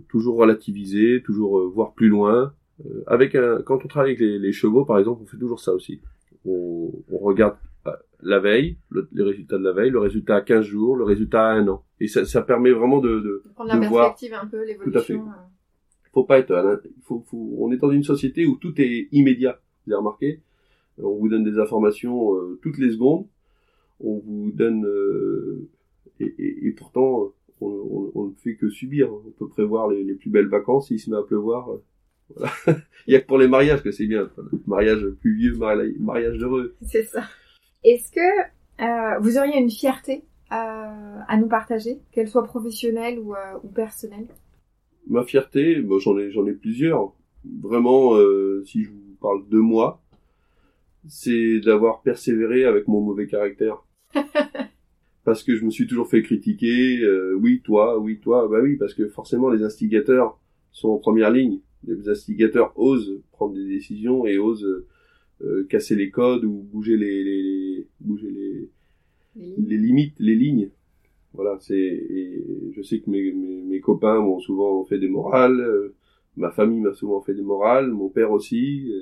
toujours 0.08 0.36
relativiser, 0.36 1.22
toujours 1.22 1.58
euh, 1.58 1.66
voir 1.66 1.92
plus 1.92 2.08
loin. 2.08 2.52
avec 3.06 3.34
un, 3.34 3.62
quand 3.62 3.84
on 3.84 3.88
travaille 3.88 4.12
avec 4.12 4.20
les, 4.20 4.52
chevaux, 4.52 4.84
par 4.84 4.98
exemple, 4.98 5.22
on 5.22 5.26
fait 5.26 5.36
toujours 5.36 5.60
ça 5.60 5.72
aussi. 5.72 6.00
On, 6.44 6.90
on 7.10 7.18
regarde 7.18 7.56
la 8.22 8.40
veille, 8.40 8.78
le, 8.88 9.08
les 9.12 9.22
résultats 9.22 9.58
de 9.58 9.64
la 9.64 9.72
veille, 9.72 9.90
le 9.90 9.98
résultat 9.98 10.36
à 10.36 10.40
15 10.40 10.64
jours, 10.64 10.96
le 10.96 11.04
résultat 11.04 11.46
à 11.46 11.52
un 11.52 11.68
an. 11.68 11.84
Et 12.00 12.08
ça, 12.08 12.24
ça 12.24 12.42
permet 12.42 12.70
vraiment 12.70 13.00
de, 13.00 13.20
de, 13.20 13.42
prendre 13.54 13.70
la 13.70 13.78
perspective 13.78 14.32
un 14.34 14.46
peu, 14.46 14.64
l'évolution. 14.64 15.26
Faut 16.12 16.24
pas 16.24 16.38
être, 16.38 16.80
faut, 17.02 17.24
faut, 17.26 17.56
on 17.58 17.70
est 17.72 17.76
dans 17.76 17.90
une 17.90 18.04
société 18.04 18.46
où 18.46 18.56
tout 18.56 18.80
est 18.80 19.08
immédiat. 19.12 19.60
Vous 19.86 19.92
avez 19.92 19.98
remarqué? 19.98 20.40
On 20.98 21.16
vous 21.16 21.28
donne 21.28 21.44
des 21.44 21.58
informations 21.58 22.30
toutes 22.62 22.78
les 22.78 22.92
secondes 22.92 23.26
on 24.00 24.18
vous 24.18 24.50
donne 24.52 24.84
euh, 24.86 25.68
et, 26.20 26.34
et, 26.38 26.72
pourtant 26.72 27.32
on, 27.60 28.10
on, 28.14 28.24
ne 28.28 28.34
fait 28.34 28.56
que 28.56 28.68
subir. 28.68 29.12
On 29.12 29.30
peut 29.30 29.48
prévoir 29.48 29.88
les, 29.88 30.02
les 30.04 30.14
plus 30.14 30.30
belles 30.30 30.48
vacances 30.48 30.88
s'il 30.88 31.00
se 31.00 31.10
met 31.10 31.16
à 31.16 31.22
pleuvoir. 31.22 31.70
Euh, 31.70 31.84
voilà. 32.34 32.52
Il 33.06 33.12
y 33.12 33.16
a 33.16 33.20
que 33.20 33.26
pour 33.26 33.38
les 33.38 33.48
mariages 33.48 33.82
que 33.82 33.90
c'est 33.90 34.06
bien. 34.06 34.30
Mariage 34.66 35.04
plus 35.20 35.36
vieux, 35.36 35.56
mariage 35.56 36.38
heureux. 36.38 36.74
C'est 36.82 37.04
ça. 37.04 37.24
Est-ce 37.84 38.10
que 38.10 38.82
euh, 38.82 39.18
vous 39.20 39.36
auriez 39.38 39.58
une 39.58 39.70
fierté 39.70 40.24
à, 40.50 41.24
à 41.28 41.36
nous 41.36 41.48
partager, 41.48 42.00
qu'elle 42.12 42.28
soit 42.28 42.44
professionnelle 42.44 43.18
ou, 43.18 43.34
euh, 43.34 43.58
ou 43.62 43.68
personnelle? 43.68 44.26
Ma 45.06 45.22
fierté, 45.24 45.80
bon, 45.80 45.98
j'en 45.98 46.18
ai 46.18 46.30
j'en 46.30 46.46
ai 46.46 46.52
plusieurs. 46.52 47.12
Vraiment, 47.60 48.14
euh, 48.14 48.64
si 48.64 48.84
je 48.84 48.90
vous 48.90 49.16
parle 49.20 49.46
de 49.48 49.58
moi, 49.58 50.02
c'est 51.06 51.60
d'avoir 51.60 52.00
persévéré 52.00 52.64
avec 52.64 52.88
mon 52.88 53.02
mauvais 53.02 53.26
caractère. 53.26 53.84
parce 55.24 55.42
que 55.42 55.56
je 55.56 55.64
me 55.64 55.70
suis 55.70 55.86
toujours 55.86 56.08
fait 56.08 56.22
critiquer, 56.22 57.00
euh, 57.00 57.34
oui 57.34 57.60
toi, 57.62 57.98
oui 57.98 58.18
toi, 58.20 58.48
bah 58.48 58.60
oui, 58.62 58.76
parce 58.76 58.94
que 58.94 59.08
forcément 59.08 59.50
les 59.50 59.62
instigateurs 59.62 60.38
sont 60.72 60.90
en 60.90 60.98
première 60.98 61.30
ligne. 61.30 61.60
Les 61.86 62.08
instigateurs 62.08 62.72
osent 62.76 63.20
prendre 63.32 63.54
des 63.54 63.66
décisions 63.66 64.26
et 64.26 64.38
osent 64.38 64.84
euh, 65.42 65.66
casser 65.68 65.96
les 65.96 66.10
codes 66.10 66.44
ou 66.44 66.62
bouger 66.72 66.96
les, 66.96 67.24
les, 67.24 67.86
bouger 68.00 68.30
les, 68.30 68.68
les, 69.36 69.78
limites, 69.78 70.14
les 70.18 70.36
lignes. 70.36 70.70
Voilà, 71.32 71.58
c'est 71.60 71.76
et 71.76 72.72
je 72.74 72.82
sais 72.82 73.00
que 73.00 73.10
mes, 73.10 73.32
mes, 73.32 73.62
mes 73.62 73.80
copains 73.80 74.20
m'ont 74.20 74.38
souvent 74.38 74.84
fait 74.84 74.98
des 74.98 75.08
morales, 75.08 75.60
euh, 75.60 75.94
ma 76.36 76.50
famille 76.50 76.80
m'a 76.80 76.94
souvent 76.94 77.20
fait 77.20 77.34
des 77.34 77.42
morales, 77.42 77.90
mon 77.90 78.08
père 78.08 78.30
aussi. 78.30 78.92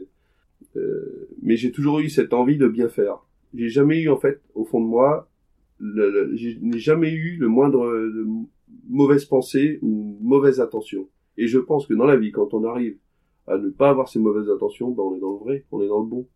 Euh, 0.76 1.28
mais 1.42 1.56
j'ai 1.56 1.72
toujours 1.72 2.00
eu 2.00 2.08
cette 2.08 2.32
envie 2.32 2.56
de 2.56 2.68
bien 2.68 2.88
faire. 2.88 3.18
J'ai 3.54 3.68
jamais 3.68 4.00
eu 4.00 4.08
en 4.08 4.16
fait 4.16 4.40
au 4.54 4.64
fond 4.64 4.80
de 4.80 4.86
moi, 4.86 5.28
je 5.82 6.58
n'ai 6.60 6.78
jamais 6.78 7.10
eu 7.10 7.36
le 7.36 7.48
moindre 7.48 7.86
de 7.86 8.26
mauvaise 8.88 9.24
pensée 9.24 9.78
ou 9.82 10.18
mauvaise 10.20 10.60
intention. 10.60 11.08
Et 11.36 11.46
je 11.46 11.58
pense 11.58 11.86
que 11.86 11.94
dans 11.94 12.04
la 12.04 12.16
vie, 12.16 12.30
quand 12.30 12.54
on 12.54 12.64
arrive 12.64 12.98
à 13.46 13.58
ne 13.58 13.70
pas 13.70 13.90
avoir 13.90 14.08
ces 14.08 14.18
mauvaises 14.18 14.48
intentions, 14.48 14.90
ben 14.90 15.02
on 15.02 15.16
est 15.16 15.20
dans 15.20 15.32
le 15.32 15.38
vrai, 15.38 15.66
on 15.72 15.82
est 15.82 15.88
dans 15.88 16.00
le 16.00 16.06
bon. 16.06 16.28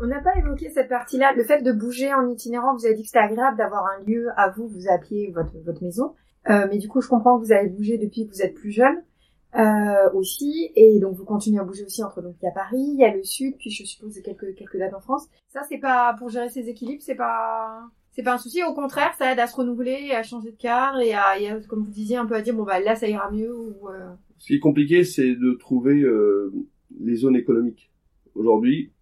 On 0.00 0.06
n'a 0.06 0.20
pas 0.20 0.36
évoqué 0.36 0.68
cette 0.70 0.88
partie-là. 0.88 1.32
Le 1.34 1.44
fait 1.44 1.62
de 1.62 1.72
bouger 1.72 2.12
en 2.12 2.28
itinérant, 2.28 2.74
vous 2.74 2.84
avez 2.84 2.94
dit 2.94 3.02
que 3.02 3.08
c'était 3.08 3.20
agréable 3.20 3.56
d'avoir 3.56 3.86
un 3.86 4.02
lieu 4.04 4.26
à 4.36 4.50
vous, 4.50 4.66
vous 4.66 4.88
appeliez 4.88 5.30
votre, 5.30 5.56
votre 5.64 5.82
maison. 5.82 6.14
Euh, 6.50 6.66
mais 6.68 6.78
du 6.78 6.88
coup, 6.88 7.00
je 7.00 7.08
comprends 7.08 7.38
que 7.38 7.46
vous 7.46 7.52
avez 7.52 7.68
bougé 7.68 7.96
depuis 7.96 8.26
que 8.26 8.32
vous 8.32 8.42
êtes 8.42 8.54
plus 8.54 8.72
jeune 8.72 9.02
euh, 9.56 10.10
aussi, 10.14 10.72
et 10.74 10.98
donc 10.98 11.14
vous 11.14 11.24
continuez 11.24 11.60
à 11.60 11.64
bouger 11.64 11.84
aussi 11.84 12.02
entre 12.02 12.20
donc 12.20 12.34
il 12.42 12.44
y 12.44 12.48
a 12.48 12.52
Paris, 12.52 12.76
il 12.76 12.98
y 12.98 13.04
a 13.04 13.14
le 13.14 13.22
Sud, 13.22 13.54
puis 13.56 13.70
je 13.70 13.84
suppose 13.84 14.20
quelques 14.20 14.52
quelques 14.56 14.78
dates 14.78 14.94
en 14.94 15.00
France. 15.00 15.28
Ça 15.48 15.60
c'est 15.68 15.78
pas 15.78 16.14
pour 16.18 16.28
gérer 16.28 16.48
ces 16.48 16.68
équilibres, 16.68 17.02
c'est 17.02 17.14
pas 17.14 17.84
c'est 18.14 18.22
pas 18.22 18.34
un 18.34 18.38
souci. 18.38 18.62
Au 18.62 18.74
contraire, 18.74 19.12
ça 19.18 19.32
aide 19.32 19.38
à 19.38 19.46
se 19.46 19.56
renouveler, 19.56 20.12
à 20.12 20.22
changer 20.22 20.52
de 20.52 20.56
cadre 20.56 21.00
et 21.00 21.12
à, 21.12 21.34
comme 21.68 21.82
vous 21.82 21.90
disiez 21.90 22.16
un 22.16 22.26
peu 22.26 22.34
à 22.34 22.42
dire 22.42 22.54
bon 22.54 22.64
bah 22.64 22.80
là 22.80 22.94
ça 22.94 23.08
ira 23.08 23.30
mieux 23.30 23.54
ou. 23.54 23.88
Euh... 23.88 24.12
Ce 24.38 24.46
qui 24.46 24.54
est 24.54 24.60
compliqué, 24.60 25.04
c'est 25.04 25.34
de 25.34 25.52
trouver 25.52 26.02
euh, 26.02 26.52
les 27.00 27.16
zones 27.16 27.36
économiques. 27.36 27.90
Aujourd'hui, 28.34 28.92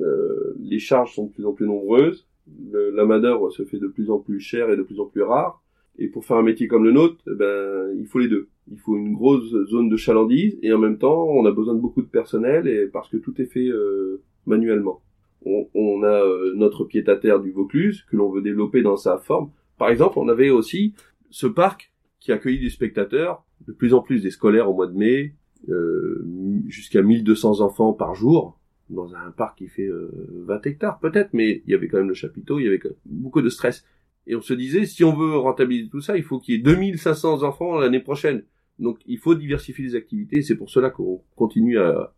euh, 0.00 0.54
les 0.60 0.78
charges 0.78 1.14
sont 1.14 1.26
de 1.26 1.32
plus 1.32 1.46
en 1.46 1.52
plus 1.52 1.66
nombreuses, 1.66 2.26
la 2.70 3.04
main 3.04 3.20
d'œuvre 3.20 3.50
se 3.50 3.64
fait 3.64 3.78
de 3.78 3.88
plus 3.88 4.10
en 4.10 4.18
plus 4.18 4.40
chère 4.40 4.70
et 4.70 4.76
de 4.76 4.82
plus 4.82 5.00
en 5.00 5.06
plus 5.06 5.22
rare. 5.22 5.62
Et 5.98 6.08
pour 6.08 6.24
faire 6.24 6.36
un 6.36 6.42
métier 6.42 6.68
comme 6.68 6.84
le 6.84 6.92
nôtre, 6.92 7.22
eh 7.26 7.34
ben 7.34 7.92
il 7.98 8.06
faut 8.06 8.18
les 8.18 8.28
deux 8.28 8.48
il 8.70 8.78
faut 8.78 8.96
une 8.96 9.14
grosse 9.14 9.50
zone 9.66 9.88
de 9.88 9.96
chalandise 9.96 10.58
et 10.62 10.72
en 10.72 10.78
même 10.78 10.98
temps 10.98 11.24
on 11.24 11.44
a 11.46 11.52
besoin 11.52 11.74
de 11.74 11.80
beaucoup 11.80 12.02
de 12.02 12.06
personnel 12.06 12.68
et 12.68 12.86
parce 12.86 13.08
que 13.08 13.16
tout 13.16 13.40
est 13.40 13.46
fait 13.46 13.66
euh, 13.66 14.22
manuellement. 14.46 15.02
On, 15.44 15.68
on 15.74 16.02
a 16.02 16.24
euh, 16.24 16.54
notre 16.54 16.84
pied-à-terre 16.84 17.40
du 17.40 17.50
Vaucluse 17.50 18.04
que 18.10 18.16
l'on 18.16 18.30
veut 18.30 18.42
développer 18.42 18.82
dans 18.82 18.96
sa 18.96 19.18
forme. 19.18 19.50
Par 19.78 19.88
exemple, 19.88 20.18
on 20.18 20.28
avait 20.28 20.50
aussi 20.50 20.94
ce 21.30 21.46
parc 21.46 21.92
qui 22.20 22.32
accueillit 22.32 22.60
des 22.60 22.70
spectateurs, 22.70 23.44
de 23.66 23.72
plus 23.72 23.94
en 23.94 24.00
plus 24.00 24.22
des 24.22 24.30
scolaires 24.30 24.70
au 24.70 24.74
mois 24.74 24.86
de 24.86 24.96
mai, 24.96 25.34
euh, 25.68 26.24
jusqu'à 26.68 27.02
1200 27.02 27.60
enfants 27.60 27.92
par 27.92 28.14
jour 28.14 28.58
dans 28.90 29.14
un 29.14 29.30
parc 29.30 29.58
qui 29.58 29.68
fait 29.68 29.88
20 29.88 30.66
hectares 30.66 30.98
peut-être, 30.98 31.30
mais 31.32 31.62
il 31.66 31.70
y 31.70 31.74
avait 31.74 31.88
quand 31.88 31.98
même 31.98 32.08
le 32.08 32.14
chapiteau, 32.14 32.58
il 32.58 32.64
y 32.64 32.66
avait 32.66 32.80
beaucoup 33.06 33.40
de 33.40 33.48
stress. 33.48 33.86
Et 34.26 34.36
on 34.36 34.40
se 34.40 34.54
disait, 34.54 34.86
si 34.86 35.02
on 35.02 35.14
veut 35.14 35.36
rentabiliser 35.36 35.88
tout 35.88 36.00
ça, 36.00 36.16
il 36.16 36.22
faut 36.22 36.38
qu'il 36.38 36.54
y 36.54 36.58
ait 36.58 36.62
2500 36.62 37.42
enfants 37.42 37.78
l'année 37.78 38.00
prochaine. 38.00 38.44
Donc 38.78 39.00
il 39.06 39.18
faut 39.18 39.34
diversifier 39.34 39.84
les 39.84 39.94
activités. 39.94 40.42
C'est 40.42 40.56
pour 40.56 40.70
cela 40.70 40.90
qu'on 40.90 41.22
continue 41.36 41.78
à, 41.78 42.14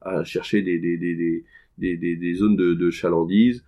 à 0.00 0.24
chercher 0.24 0.62
des, 0.62 0.78
des, 0.78 0.96
des, 0.96 1.14
des, 1.14 1.44
des, 1.78 1.96
des 1.96 2.34
zones 2.34 2.56
de, 2.56 2.74
de 2.74 2.90
chalandise, 2.90 3.64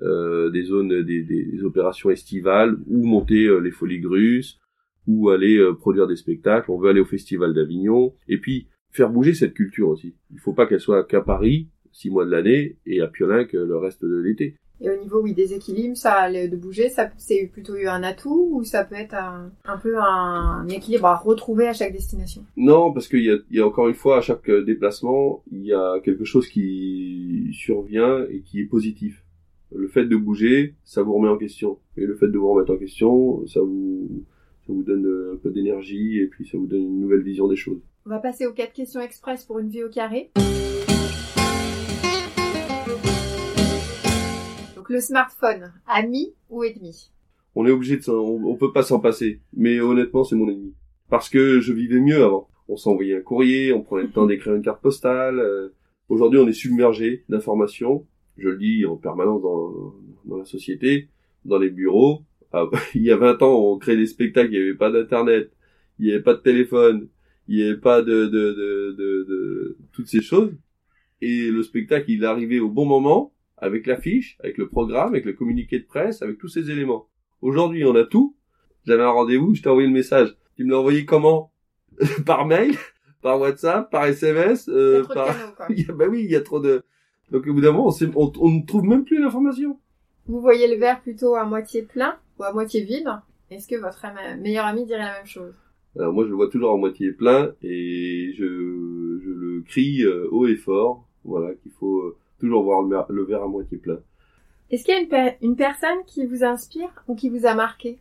euh, 0.00 0.50
des 0.50 0.64
zones, 0.64 1.02
des, 1.02 1.22
des, 1.22 1.64
opérations 1.64 2.10
estivales, 2.10 2.76
ou 2.86 3.04
monter 3.04 3.44
euh, 3.44 3.58
les 3.58 3.70
folies 3.70 4.00
grusses, 4.00 4.58
ou 5.06 5.28
aller 5.28 5.58
euh, 5.58 5.74
produire 5.74 6.06
des 6.06 6.16
spectacles. 6.16 6.70
On 6.70 6.78
veut 6.78 6.90
aller 6.90 7.00
au 7.00 7.04
festival 7.04 7.54
d'Avignon. 7.54 8.14
Et 8.28 8.38
puis 8.38 8.68
faire 8.90 9.10
bouger 9.10 9.34
cette 9.34 9.54
culture 9.54 9.88
aussi. 9.88 10.14
Il 10.32 10.40
faut 10.40 10.54
pas 10.54 10.66
qu'elle 10.66 10.80
soit 10.80 11.04
qu'à 11.04 11.20
Paris, 11.20 11.68
six 11.92 12.10
mois 12.10 12.24
de 12.24 12.30
l'année, 12.30 12.78
et 12.86 13.00
à 13.00 13.06
Piolinc 13.06 13.52
le 13.52 13.76
reste 13.76 14.04
de 14.04 14.16
l'été. 14.16 14.56
Et 14.82 14.90
au 14.90 14.96
niveau 14.96 15.22
oui 15.22 15.32
des 15.32 15.54
équilibres, 15.54 15.96
ça 15.96 16.28
de 16.30 16.56
bouger, 16.56 16.88
ça 16.88 17.08
c'est 17.16 17.48
plutôt 17.52 17.74
un 17.74 18.02
atout 18.02 18.48
ou 18.52 18.64
ça 18.64 18.84
peut 18.84 18.96
être 18.96 19.14
un, 19.14 19.52
un 19.64 19.78
peu 19.78 19.96
un, 19.96 20.66
équilibre 20.68 21.06
à 21.06 21.16
retrouver 21.16 21.68
à 21.68 21.72
chaque 21.72 21.92
destination? 21.92 22.44
Non, 22.56 22.92
parce 22.92 23.06
qu'il 23.06 23.22
y 23.22 23.30
a, 23.30 23.36
y 23.50 23.60
a 23.60 23.66
encore 23.66 23.88
une 23.88 23.94
fois 23.94 24.18
à 24.18 24.20
chaque 24.20 24.50
déplacement, 24.50 25.44
il 25.52 25.64
y 25.64 25.72
a 25.72 26.00
quelque 26.02 26.24
chose 26.24 26.48
qui 26.48 27.50
survient 27.52 28.26
et 28.28 28.40
qui 28.40 28.60
est 28.60 28.64
positif. 28.64 29.24
Le 29.72 29.86
fait 29.86 30.04
de 30.04 30.16
bouger, 30.16 30.74
ça 30.84 31.02
vous 31.02 31.14
remet 31.14 31.28
en 31.28 31.38
question. 31.38 31.78
Et 31.96 32.04
le 32.04 32.16
fait 32.16 32.28
de 32.28 32.36
vous 32.36 32.52
remettre 32.52 32.72
en 32.72 32.76
question, 32.76 33.46
ça 33.46 33.60
vous 33.60 34.24
ça 34.66 34.72
vous 34.72 34.82
donne 34.82 35.32
un 35.34 35.36
peu 35.36 35.50
d'énergie 35.50 36.18
et 36.18 36.26
puis 36.26 36.46
ça 36.46 36.58
vous 36.58 36.66
donne 36.66 36.82
une 36.82 37.00
nouvelle 37.00 37.22
vision 37.22 37.46
des 37.48 37.56
choses. 37.56 37.80
On 38.04 38.10
va 38.10 38.18
passer 38.18 38.46
aux 38.46 38.52
quatre 38.52 38.72
questions 38.72 39.00
express 39.00 39.44
pour 39.44 39.58
une 39.58 39.68
vie 39.68 39.84
au 39.84 39.88
carré. 39.88 40.30
Le 44.92 45.00
smartphone, 45.00 45.72
ami 45.86 46.34
ou 46.50 46.64
ennemi? 46.64 47.10
On 47.54 47.66
est 47.66 47.70
obligé 47.70 47.96
de 47.96 48.10
on, 48.10 48.44
on 48.44 48.56
peut 48.56 48.72
pas 48.72 48.82
s'en 48.82 49.00
passer, 49.00 49.40
mais 49.54 49.80
honnêtement 49.80 50.22
c'est 50.22 50.36
mon 50.36 50.48
ennemi. 50.48 50.74
Parce 51.08 51.30
que 51.30 51.60
je 51.60 51.72
vivais 51.72 52.00
mieux 52.00 52.22
avant. 52.22 52.48
On 52.68 52.76
s'envoyait 52.76 53.16
un 53.16 53.22
courrier, 53.22 53.72
on 53.72 53.82
prenait 53.82 54.04
le 54.04 54.12
temps 54.12 54.26
d'écrire 54.28 54.54
une 54.54 54.62
carte 54.62 54.82
postale. 54.82 55.38
Euh, 55.38 55.74
aujourd'hui 56.08 56.38
on 56.38 56.46
est 56.46 56.52
submergé 56.52 57.24
d'informations. 57.30 58.06
Je 58.36 58.48
le 58.48 58.58
dis 58.58 58.84
en 58.84 58.96
permanence 58.96 59.42
dans, 59.42 59.94
dans 60.26 60.36
la 60.36 60.44
société, 60.44 61.08
dans 61.46 61.58
les 61.58 61.70
bureaux. 61.70 62.22
Ah, 62.52 62.66
il 62.94 63.02
y 63.02 63.10
a 63.10 63.16
20 63.16 63.42
ans 63.42 63.72
on 63.72 63.78
créait 63.78 63.96
des 63.96 64.06
spectacles, 64.06 64.52
il 64.52 64.58
n'y 64.58 64.68
avait 64.68 64.76
pas 64.76 64.90
d'internet, 64.90 65.50
il 65.98 66.06
n'y 66.06 66.12
avait 66.12 66.22
pas 66.22 66.34
de 66.34 66.40
téléphone, 66.40 67.08
il 67.48 67.56
n'y 67.56 67.62
avait 67.62 67.80
pas 67.80 68.02
de, 68.02 68.26
de, 68.26 68.52
de, 68.52 68.96
de, 68.98 69.26
de 69.28 69.78
toutes 69.92 70.08
ces 70.08 70.20
choses. 70.20 70.52
Et 71.22 71.50
le 71.50 71.62
spectacle, 71.62 72.10
il 72.10 72.24
est 72.24 72.26
arrivé 72.26 72.60
au 72.60 72.68
bon 72.68 72.84
moment, 72.84 73.32
avec 73.62 73.86
l'affiche, 73.86 74.36
avec 74.40 74.58
le 74.58 74.68
programme, 74.68 75.08
avec 75.08 75.24
le 75.24 75.32
communiqué 75.32 75.78
de 75.78 75.86
presse, 75.86 76.20
avec 76.20 76.36
tous 76.36 76.48
ces 76.48 76.70
éléments. 76.70 77.06
Aujourd'hui, 77.40 77.84
on 77.84 77.94
a 77.94 78.04
tout. 78.04 78.36
J'avais 78.84 79.04
un 79.04 79.10
rendez-vous, 79.10 79.54
je 79.54 79.62
t'ai 79.62 79.68
envoyé 79.68 79.86
le 79.86 79.94
message. 79.94 80.36
Tu 80.56 80.64
me 80.64 80.72
l'as 80.72 80.78
envoyé 80.78 81.04
comment? 81.04 81.52
Par 82.26 82.44
mail 82.44 82.74
Par 83.22 83.38
WhatsApp 83.40 83.88
Par 83.90 84.06
SMS 84.06 84.68
euh, 84.68 85.04
par... 85.04 85.28
bah 85.94 86.06
oui, 86.10 86.24
il 86.24 86.30
y 86.30 86.36
a 86.36 86.40
trop 86.40 86.58
de... 86.58 86.82
Donc 87.30 87.46
au 87.46 87.54
bout 87.54 87.60
d'un 87.60 87.72
moment, 87.72 87.94
on, 88.16 88.32
on 88.40 88.50
ne 88.50 88.66
trouve 88.66 88.84
même 88.84 89.04
plus 89.04 89.20
l'information. 89.20 89.78
Vous 90.26 90.40
voyez 90.40 90.68
le 90.68 90.78
verre 90.78 91.00
plutôt 91.00 91.36
à 91.36 91.44
moitié 91.44 91.82
plein 91.82 92.16
ou 92.38 92.44
à 92.44 92.52
moitié 92.52 92.82
vide? 92.82 93.08
Est-ce 93.50 93.68
que 93.68 93.76
votre 93.76 94.04
meilleur 94.40 94.66
ami 94.66 94.86
dirait 94.86 94.98
la 94.98 95.18
même 95.18 95.26
chose? 95.26 95.54
Alors 95.98 96.12
moi 96.12 96.24
je 96.24 96.30
le 96.30 96.36
vois 96.36 96.48
toujours 96.48 96.72
à 96.72 96.76
moitié 96.76 97.12
plein 97.12 97.52
et 97.62 98.32
je, 98.34 98.44
je 99.22 99.30
le 99.30 99.60
crie 99.60 100.02
euh, 100.02 100.26
haut 100.30 100.46
et 100.46 100.56
fort, 100.56 101.06
voilà, 101.24 101.54
qu'il 101.54 101.70
faut 101.72 102.00
euh, 102.00 102.16
toujours 102.42 102.64
voir 102.64 102.82
le, 102.82 103.22
verre 103.24 103.42
à 103.42 103.48
moitié 103.48 103.78
plein. 103.78 104.00
Est-ce 104.70 104.84
qu'il 104.84 104.94
y 104.94 104.96
a 104.96 105.36
une, 105.40 105.56
personne 105.56 105.98
qui 106.06 106.26
vous 106.26 106.44
inspire 106.44 107.04
ou 107.06 107.14
qui 107.14 107.28
vous 107.28 107.46
a 107.46 107.54
marqué? 107.54 107.98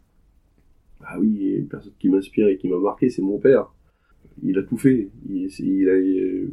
Ah 1.03 1.19
oui, 1.19 1.55
une 1.57 1.67
personne 1.67 1.93
qui 1.99 2.09
m'inspire 2.09 2.47
et 2.47 2.57
qui 2.57 2.67
m'a 2.67 2.77
marqué, 2.77 3.09
c'est 3.09 3.21
mon 3.21 3.39
père. 3.39 3.71
Il 4.41 4.57
a 4.57 4.63
tout 4.63 4.77
fait. 4.77 5.09
Il, 5.29 5.89
a, 5.89 5.93
euh, 5.93 6.49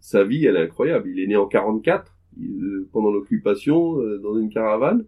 sa 0.00 0.24
vie, 0.24 0.44
elle 0.44 0.56
est 0.56 0.62
incroyable. 0.62 1.08
Il 1.08 1.20
est 1.20 1.26
né 1.26 1.36
en 1.36 1.46
44, 1.46 2.16
pendant 2.92 3.10
l'occupation, 3.10 3.96
dans 4.18 4.38
une 4.38 4.50
caravane 4.50 5.04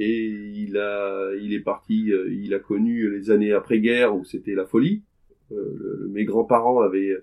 et 0.00 0.26
il 0.26 0.76
a 0.76 1.30
il 1.40 1.54
est 1.54 1.60
parti 1.60 2.10
il 2.28 2.52
a 2.52 2.58
connu 2.58 3.08
les 3.16 3.30
années 3.30 3.52
après 3.52 3.78
guerre 3.78 4.16
où 4.16 4.24
c'était 4.24 4.56
la 4.56 4.66
folie 4.66 5.04
euh, 5.52 6.08
mes 6.10 6.24
grands-parents 6.24 6.80
avaient 6.80 7.14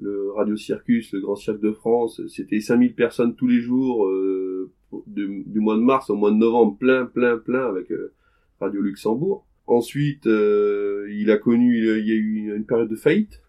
le 0.00 0.32
Radio 0.32 0.56
Circus, 0.56 1.12
le 1.12 1.20
Grand 1.20 1.36
Cirque 1.36 1.60
de 1.60 1.72
France, 1.72 2.20
c'était 2.28 2.60
5000 2.60 2.94
personnes 2.94 3.34
tous 3.34 3.46
les 3.46 3.60
jours 3.60 4.06
euh, 4.06 4.70
du, 5.06 5.60
mois 5.60 5.76
de 5.76 5.82
mars 5.82 6.10
au 6.10 6.16
mois 6.16 6.30
de 6.30 6.36
novembre, 6.36 6.76
plein, 6.78 7.06
plein, 7.06 7.36
plein 7.38 7.68
avec 7.68 7.90
euh, 7.92 8.12
Radio 8.60 8.80
Luxembourg. 8.80 9.46
Ensuite, 9.66 10.24
il 10.26 11.30
a 11.30 11.36
connu, 11.36 11.78
il 11.78 12.06
y 12.08 12.10
a 12.10 12.14
eu 12.14 12.54
une, 12.56 12.64
période 12.64 12.88
de 12.88 12.96
faillite. 12.96 13.40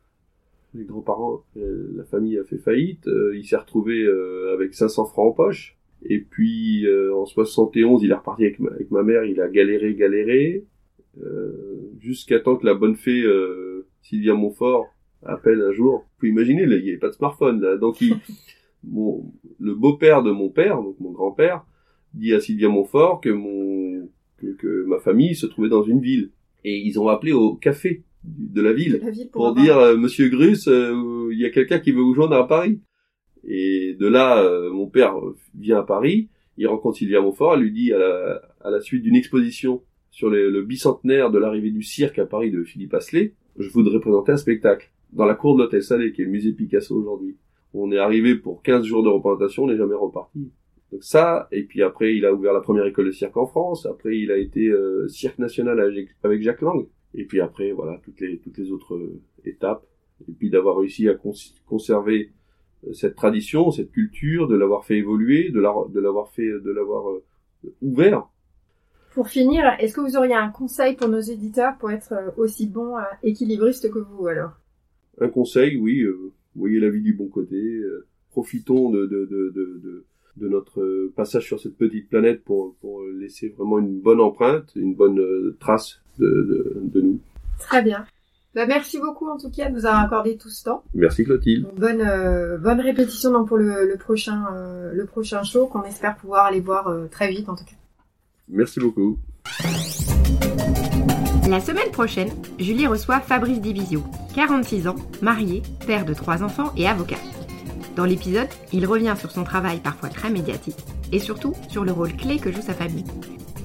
Les 0.75 0.83
grands-parents, 0.83 1.43
la 1.55 2.03
famille 2.03 2.37
a 2.37 2.43
fait 2.43 2.59
faillite. 2.59 3.09
il 3.33 3.43
s'est 3.43 3.57
retrouvé 3.57 4.07
avec 4.53 4.75
500 4.75 5.05
francs 5.05 5.31
en 5.31 5.31
poche. 5.31 5.77
Et 6.05 6.19
puis 6.19 6.85
en 7.11 7.25
71, 7.25 8.03
il 8.03 8.11
est 8.11 8.13
reparti 8.13 8.43
avec 8.43 8.59
ma, 8.59 8.69
avec 8.69 8.91
ma 8.91 9.01
mère. 9.01 9.25
Il 9.25 9.41
a 9.41 9.47
galéré, 9.47 9.95
galéré, 9.95 10.63
jusqu'à 11.99 12.39
temps 12.39 12.55
que 12.55 12.67
la 12.67 12.75
bonne 12.75 12.95
fée 12.95 13.23
Sylvia 14.03 14.35
Montfort 14.35 14.93
appelle 15.23 15.61
un 15.61 15.71
jour. 15.71 15.99
Vous 15.99 16.19
pouvez 16.19 16.31
imaginer, 16.31 16.65
là, 16.65 16.75
il 16.75 16.83
n'y 16.83 16.89
avait 16.89 16.99
pas 16.99 17.09
de 17.09 17.13
smartphone, 17.13 17.61
là. 17.61 17.77
Donc, 17.77 18.01
il, 18.01 18.15
mon, 18.83 19.31
le 19.59 19.75
beau-père 19.75 20.23
de 20.23 20.31
mon 20.31 20.49
père, 20.49 20.81
donc 20.81 20.99
mon 20.99 21.11
grand-père, 21.11 21.63
dit 22.13 22.33
à 22.33 22.39
Sylvia 22.39 22.69
Montfort 22.69 23.21
que 23.21 23.29
mon, 23.29 24.09
que, 24.37 24.85
ma 24.85 24.99
famille 24.99 25.35
se 25.35 25.45
trouvait 25.45 25.69
dans 25.69 25.83
une 25.83 26.01
ville. 26.01 26.31
Et 26.63 26.77
ils 26.77 26.99
ont 26.99 27.07
appelé 27.07 27.31
au 27.31 27.55
café 27.55 28.03
de 28.23 28.61
la 28.61 28.71
ville, 28.71 29.01
pour, 29.31 29.55
dire, 29.55 29.77
euh, 29.77 29.97
Monsieur 29.97 30.29
Grus, 30.29 30.67
euh, 30.67 31.29
il 31.31 31.39
y 31.39 31.45
a 31.45 31.49
quelqu'un 31.49 31.79
qui 31.79 31.91
veut 31.91 32.01
vous 32.01 32.13
joindre 32.13 32.35
à 32.35 32.47
Paris. 32.47 32.79
Et 33.47 33.95
de 33.99 34.05
là, 34.05 34.43
euh, 34.43 34.71
mon 34.71 34.85
père 34.85 35.15
vient 35.57 35.79
à 35.79 35.83
Paris, 35.83 36.29
il 36.57 36.67
rencontre 36.67 36.97
Sylvia 36.97 37.19
Montfort, 37.19 37.55
elle 37.55 37.61
lui 37.61 37.71
dit 37.71 37.91
à 37.91 37.97
la, 37.97 38.41
à 38.63 38.69
la 38.69 38.79
suite 38.79 39.01
d'une 39.01 39.15
exposition 39.15 39.81
sur 40.11 40.29
le 40.29 40.61
bicentenaire 40.61 41.31
de 41.31 41.39
l'arrivée 41.39 41.71
du 41.71 41.81
cirque 41.81 42.19
à 42.19 42.25
Paris 42.25 42.51
de 42.51 42.63
Philippe 42.63 42.93
Asselet, 42.93 43.33
je 43.57 43.69
voudrais 43.69 43.99
présenter 43.99 44.33
un 44.33 44.37
spectacle 44.37 44.91
dans 45.11 45.25
la 45.25 45.35
cour 45.35 45.55
de 45.55 45.63
l'hôtel 45.63 45.83
Salé, 45.83 46.11
qui 46.11 46.21
est 46.21 46.25
le 46.25 46.31
musée 46.31 46.53
Picasso 46.53 46.95
aujourd'hui. 46.95 47.37
On 47.73 47.91
est 47.91 47.97
arrivé 47.97 48.35
pour 48.35 48.61
15 48.61 48.85
jours 48.85 49.03
de 49.03 49.09
représentation, 49.09 49.63
on 49.63 49.67
n'est 49.67 49.77
jamais 49.77 49.95
reparti. 49.95 50.51
Donc 50.91 51.03
ça, 51.03 51.47
et 51.51 51.63
puis 51.63 51.83
après, 51.83 52.15
il 52.15 52.25
a 52.25 52.33
ouvert 52.33 52.53
la 52.53 52.59
première 52.59 52.85
école 52.85 53.05
de 53.05 53.11
cirque 53.11 53.37
en 53.37 53.45
France. 53.45 53.85
Après, 53.85 54.17
il 54.17 54.31
a 54.31 54.37
été 54.37 54.67
euh, 54.67 55.07
cirque 55.07 55.39
national 55.39 55.79
avec 56.23 56.41
Jacques 56.41 56.61
Lang. 56.61 56.85
Et 57.13 57.25
puis 57.25 57.39
après, 57.39 57.71
voilà, 57.71 57.99
toutes 58.03 58.19
les 58.19 58.39
toutes 58.39 58.57
les 58.57 58.71
autres 58.71 58.95
euh, 58.95 59.21
étapes. 59.45 59.85
Et 60.27 60.33
puis 60.33 60.49
d'avoir 60.49 60.77
réussi 60.77 61.07
à 61.07 61.15
conserver 61.65 62.31
euh, 62.85 62.93
cette 62.93 63.15
tradition, 63.15 63.71
cette 63.71 63.91
culture, 63.91 64.47
de 64.47 64.55
l'avoir 64.55 64.85
fait 64.85 64.97
évoluer, 64.97 65.49
de 65.49 65.59
l'avoir 65.61 66.29
fait, 66.29 66.47
de 66.47 66.71
l'avoir 66.71 67.05
ouvert 67.81 68.27
pour 69.13 69.27
finir, 69.27 69.63
est-ce 69.79 69.93
que 69.93 70.01
vous 70.01 70.15
auriez 70.15 70.35
un 70.35 70.49
conseil 70.49 70.95
pour 70.95 71.09
nos 71.09 71.19
éditeurs 71.19 71.77
pour 71.77 71.91
être 71.91 72.13
euh, 72.13 72.31
aussi 72.37 72.67
bons 72.67 72.97
euh, 72.97 73.03
équilibristes 73.23 73.91
que 73.91 73.99
vous 73.99 74.27
alors? 74.27 74.51
Un 75.21 75.29
conseil, 75.29 75.77
oui. 75.77 76.01
Euh, 76.01 76.31
voyez 76.55 76.79
la 76.79 76.89
vie 76.89 77.01
du 77.01 77.13
bon 77.13 77.27
côté. 77.27 77.55
Euh, 77.55 78.05
profitons 78.31 78.89
de, 78.89 79.05
de, 79.05 79.25
de, 79.25 80.05
de, 80.37 80.47
notre 80.49 81.11
passage 81.15 81.45
sur 81.45 81.59
cette 81.59 81.77
petite 81.77 82.09
planète 82.09 82.43
pour, 82.43 82.75
pour 82.81 83.03
laisser 83.03 83.49
vraiment 83.49 83.79
une 83.79 83.99
bonne 83.99 84.19
empreinte, 84.19 84.71
une 84.75 84.95
bonne 84.95 85.21
trace 85.59 86.01
de, 86.17 86.25
de, 86.25 86.81
de 86.83 87.01
nous. 87.01 87.19
Très 87.59 87.83
bien. 87.83 88.05
Bah, 88.55 88.65
merci 88.65 88.99
beaucoup 88.99 89.27
en 89.27 89.37
tout 89.37 89.49
cas 89.49 89.69
de 89.69 89.75
nous 89.75 89.85
avoir 89.85 90.03
accordé 90.03 90.37
tout 90.37 90.49
ce 90.49 90.63
temps. 90.63 90.83
Merci 90.93 91.23
Clotilde. 91.23 91.67
bonne 91.77 92.03
bonne 92.61 92.81
répétition 92.81 93.31
donc 93.31 93.47
pour 93.47 93.57
le, 93.57 93.87
le 93.87 93.97
prochain 93.97 94.45
le 94.93 95.05
prochain 95.05 95.43
show 95.43 95.67
qu'on 95.67 95.83
espère 95.83 96.17
pouvoir 96.17 96.45
aller 96.47 96.59
voir 96.59 96.93
très 97.11 97.29
vite 97.29 97.47
en 97.47 97.55
tout 97.55 97.63
cas. 97.63 97.75
Merci 98.49 98.79
beaucoup. 98.81 99.19
La 101.51 101.59
semaine 101.59 101.91
prochaine, 101.91 102.31
Julie 102.59 102.87
reçoit 102.87 103.19
Fabrice 103.19 103.59
Divisio, 103.59 104.05
46 104.35 104.87
ans, 104.87 104.95
marié, 105.21 105.63
père 105.85 106.05
de 106.05 106.13
trois 106.13 106.43
enfants 106.43 106.71
et 106.77 106.87
avocat. 106.87 107.17
Dans 107.97 108.05
l'épisode, 108.05 108.47
il 108.71 108.85
revient 108.85 109.15
sur 109.19 109.31
son 109.31 109.43
travail 109.43 109.79
parfois 109.79 110.07
très 110.07 110.29
médiatique 110.29 110.77
et 111.11 111.19
surtout 111.19 111.53
sur 111.67 111.83
le 111.83 111.91
rôle 111.91 112.15
clé 112.15 112.37
que 112.37 112.53
joue 112.53 112.61
sa 112.61 112.73
famille. 112.73 113.03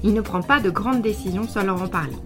Il 0.02 0.14
ne 0.14 0.20
prend 0.20 0.42
pas 0.42 0.58
de 0.58 0.68
grandes 0.68 1.00
décisions 1.00 1.46
sans 1.46 1.62
leur 1.62 1.80
en 1.80 1.86
parler. 1.86 2.16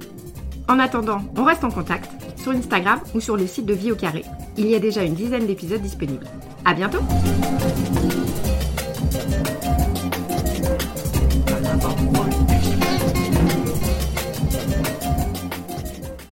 En 0.66 0.79
attendant, 0.79 1.20
on 1.37 1.44
reste 1.44 1.64
en 1.64 1.70
contact 1.70 2.11
sur 2.38 2.53
Instagram 2.53 2.99
ou 3.14 3.20
sur 3.20 3.37
le 3.37 3.46
site 3.46 3.66
de 3.66 3.75
Vie 3.75 3.92
au 3.92 3.96
Carré. 3.96 4.25
Il 4.57 4.66
y 4.66 4.75
a 4.75 4.81
déjà 4.81 5.03
une 5.03 5.12
dizaine 5.12 5.46
d'épisodes 5.46 5.83
disponibles. 5.83 6.27
À 6.64 6.73
bientôt! 6.73 7.01